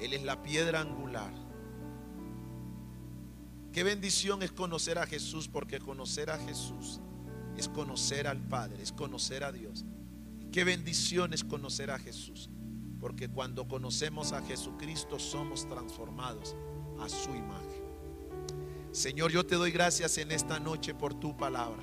[0.00, 1.32] Él es la piedra angular.
[3.72, 7.00] Qué bendición es conocer a Jesús, porque conocer a Jesús
[7.56, 9.84] es conocer al Padre, es conocer a Dios.
[10.52, 12.48] qué bendición es conocer a Jesús,
[13.00, 16.56] porque cuando conocemos a Jesucristo somos transformados
[16.98, 17.84] a su imagen.
[18.92, 21.82] Señor, yo te doy gracias en esta noche por tu palabra.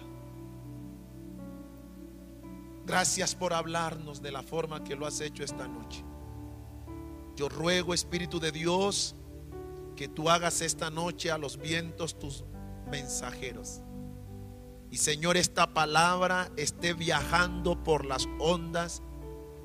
[2.86, 6.04] Gracias por hablarnos de la forma que lo has hecho esta noche.
[7.36, 9.16] Yo ruego, Espíritu de Dios,
[9.96, 12.46] que tú hagas esta noche a los vientos tus
[12.92, 13.82] mensajeros.
[14.92, 19.02] Y Señor, esta palabra esté viajando por las ondas,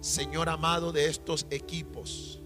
[0.01, 2.41] Señor amado, de estos equipos.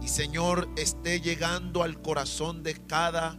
[0.00, 3.36] Y Señor, esté llegando al corazón de cada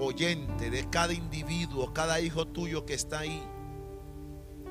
[0.00, 3.40] oyente, de cada individuo, cada hijo tuyo que está ahí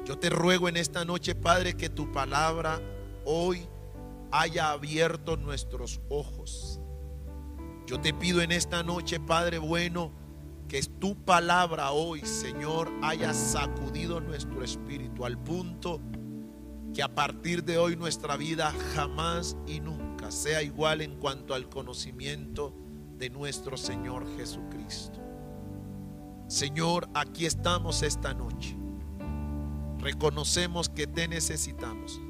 [0.08, 2.80] yo te ruego en esta noche, Padre, que tu palabra
[3.26, 3.68] hoy
[4.32, 6.80] haya abierto nuestros ojos.
[7.86, 10.14] Yo te pido en esta noche, Padre bueno,
[10.70, 15.99] que tu palabra hoy, Señor, haya sacudido nuestro espíritu al punto
[16.93, 21.68] que a partir de hoy nuestra vida jamás y nunca sea igual en cuanto al
[21.68, 22.74] conocimiento
[23.18, 25.20] de nuestro Señor Jesucristo.
[26.47, 28.86] Señor, aquí estamos esta noche
[30.00, 32.22] Reconocemos que te necesitamos.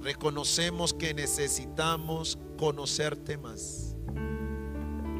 [0.00, 3.96] Reconocemos que necesitamos conocerte más.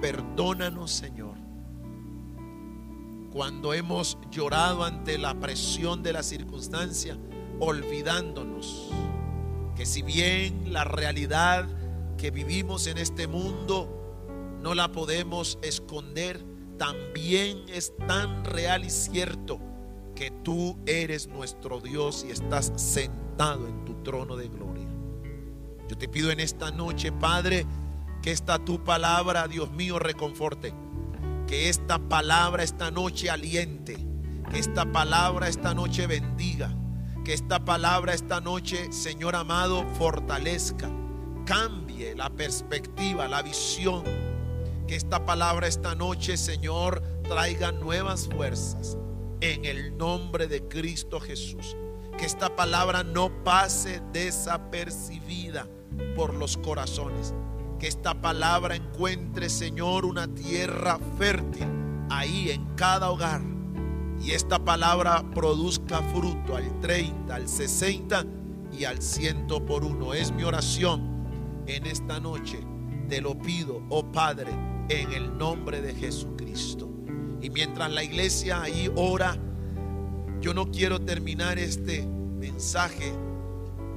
[0.01, 1.37] Perdónanos, Señor.
[3.33, 7.19] Cuando hemos llorado ante la presión de la circunstancia,
[7.59, 8.91] olvidándonos
[9.75, 11.67] que si bien la realidad
[12.17, 13.93] que vivimos en este mundo
[14.63, 16.45] no la podemos esconder,
[16.79, 19.61] también es tan real y cierto
[20.17, 24.89] que tú eres nuestro Dios y estás sentado en tu trono de gloria.
[25.89, 27.65] Yo te pido en esta noche, Padre,
[28.23, 30.75] que esta tu palabra, Dios mío, reconforte.
[31.47, 33.97] Que esta palabra esta noche aliente.
[34.51, 36.75] Que esta palabra esta noche bendiga.
[37.25, 40.91] Que esta palabra esta noche, Señor amado, fortalezca.
[41.45, 44.03] Cambie la perspectiva, la visión.
[44.89, 48.97] Que esta palabra esta noche, Señor, traiga nuevas fuerzas.
[49.41, 51.77] En el nombre de Cristo Jesús.
[52.19, 55.69] Que esta palabra no pase desapercibida
[56.15, 57.35] por los corazones
[57.79, 61.67] que esta palabra encuentre, Señor, una tierra fértil
[62.11, 63.43] ahí en cada hogar.
[64.21, 68.25] Y esta palabra produzca fruto al 30, al 60
[68.73, 70.15] y al 100 por uno.
[70.15, 72.61] Es mi oración en esta noche.
[73.09, 74.53] Te lo pido, oh Padre,
[74.89, 76.86] en el nombre de Jesucristo.
[77.47, 79.37] Y mientras la iglesia ahí ora,
[80.41, 83.13] yo no quiero terminar este mensaje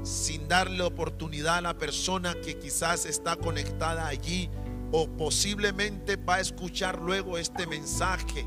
[0.04, 4.52] sin darle oportunidad a la persona que quizás está conectada allí
[4.92, 8.46] o posiblemente va a escuchar luego este mensaje.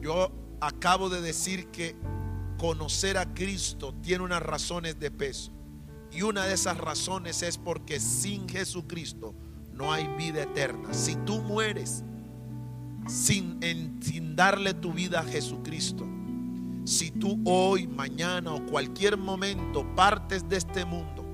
[0.00, 0.32] Yo
[0.62, 1.94] acabo de decir que
[2.56, 5.52] conocer a Cristo tiene unas razones de peso.
[6.10, 9.34] Y una de esas razones es porque sin Jesucristo
[9.74, 10.94] no hay vida eterna.
[10.94, 12.02] Si tú mueres
[13.06, 13.58] sin,
[14.00, 16.06] sin darle tu vida a Jesucristo,
[16.84, 21.24] si tú hoy, mañana o cualquier momento partes de este mundo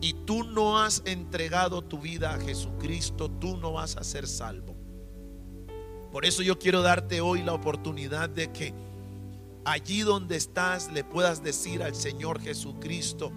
[0.00, 4.76] y tú no has entregado tu vida a Jesucristo, tú no vas a ser salvo.
[6.12, 8.72] Por eso yo quiero darte hoy la oportunidad de que
[9.64, 13.32] allí donde estás le puedas decir al Señor Jesucristo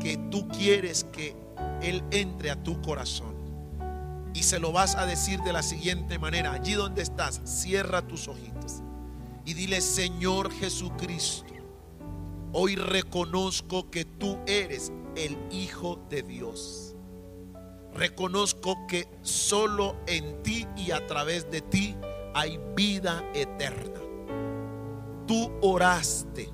[0.00, 1.36] que tú quieres que
[1.82, 3.37] Él entre a tu corazón.
[4.34, 8.28] Y se lo vas a decir de la siguiente manera, allí donde estás, cierra tus
[8.28, 8.82] ojitos
[9.48, 11.54] y dile, Señor Jesucristo,
[12.52, 16.94] hoy reconozco que tú eres el Hijo de Dios.
[17.94, 21.96] Reconozco que solo en ti y a través de ti
[22.34, 23.98] hay vida eterna.
[25.26, 26.52] Tú oraste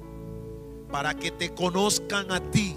[0.89, 2.77] para que te conozcan a ti.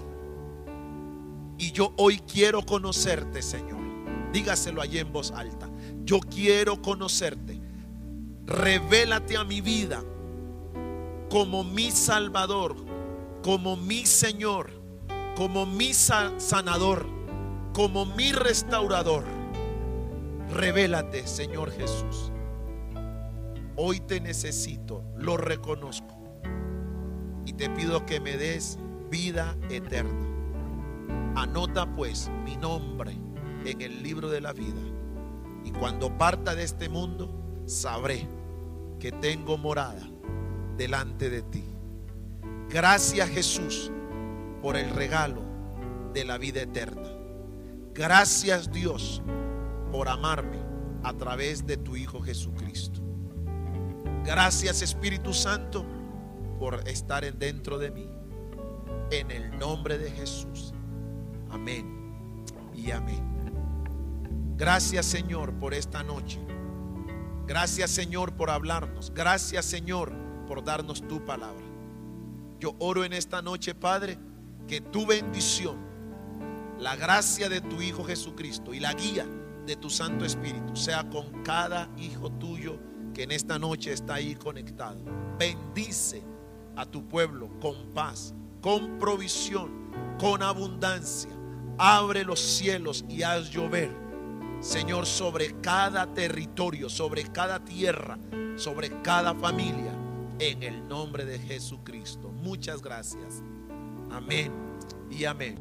[1.58, 3.77] Y yo hoy quiero conocerte, Señor.
[4.32, 5.68] Dígaselo allí en voz alta.
[6.04, 7.60] Yo quiero conocerte
[8.48, 10.02] revélate a mi vida
[11.28, 12.74] como mi Salvador,
[13.42, 14.70] como mi Señor,
[15.36, 17.06] como mi sanador,
[17.74, 19.24] como mi restaurador.
[20.50, 22.32] Revélate, Señor Jesús.
[23.76, 26.16] Hoy te necesito, lo reconozco.
[27.44, 28.78] Y te pido que me des
[29.10, 30.26] vida eterna.
[31.36, 33.14] Anota pues mi nombre
[33.64, 34.80] en el libro de la vida.
[35.64, 37.30] Y cuando parta de este mundo,
[37.66, 38.26] sabré
[38.98, 40.08] que tengo morada
[40.76, 41.64] delante de ti.
[42.68, 43.90] Gracias Jesús
[44.62, 45.42] por el regalo
[46.12, 47.08] de la vida eterna.
[47.94, 49.22] Gracias Dios
[49.90, 50.58] por amarme
[51.02, 53.00] a través de tu Hijo Jesucristo.
[54.24, 55.84] Gracias Espíritu Santo
[56.58, 58.08] por estar dentro de mí.
[59.10, 60.74] En el nombre de Jesús.
[61.50, 61.98] Amén
[62.74, 63.37] y amén.
[64.58, 66.40] Gracias Señor por esta noche.
[67.46, 69.12] Gracias Señor por hablarnos.
[69.14, 70.12] Gracias Señor
[70.48, 71.64] por darnos tu palabra.
[72.58, 74.18] Yo oro en esta noche, Padre,
[74.66, 75.76] que tu bendición,
[76.76, 79.26] la gracia de tu Hijo Jesucristo y la guía
[79.64, 82.80] de tu Santo Espíritu sea con cada hijo tuyo
[83.14, 85.00] que en esta noche está ahí conectado.
[85.38, 86.24] Bendice
[86.74, 89.70] a tu pueblo con paz, con provisión,
[90.18, 91.30] con abundancia.
[91.78, 94.07] Abre los cielos y haz llover
[94.60, 98.18] Señor, sobre cada territorio, sobre cada tierra,
[98.56, 99.92] sobre cada familia,
[100.40, 102.30] en el nombre de Jesucristo.
[102.30, 103.42] Muchas gracias.
[104.10, 104.52] Amén
[105.10, 105.58] y amén.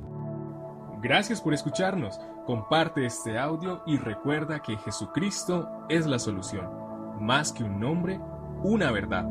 [1.01, 2.19] Gracias por escucharnos.
[2.47, 6.67] Comparte este audio y recuerda que Jesucristo es la solución.
[7.19, 8.19] Más que un nombre,
[8.63, 9.25] una verdad.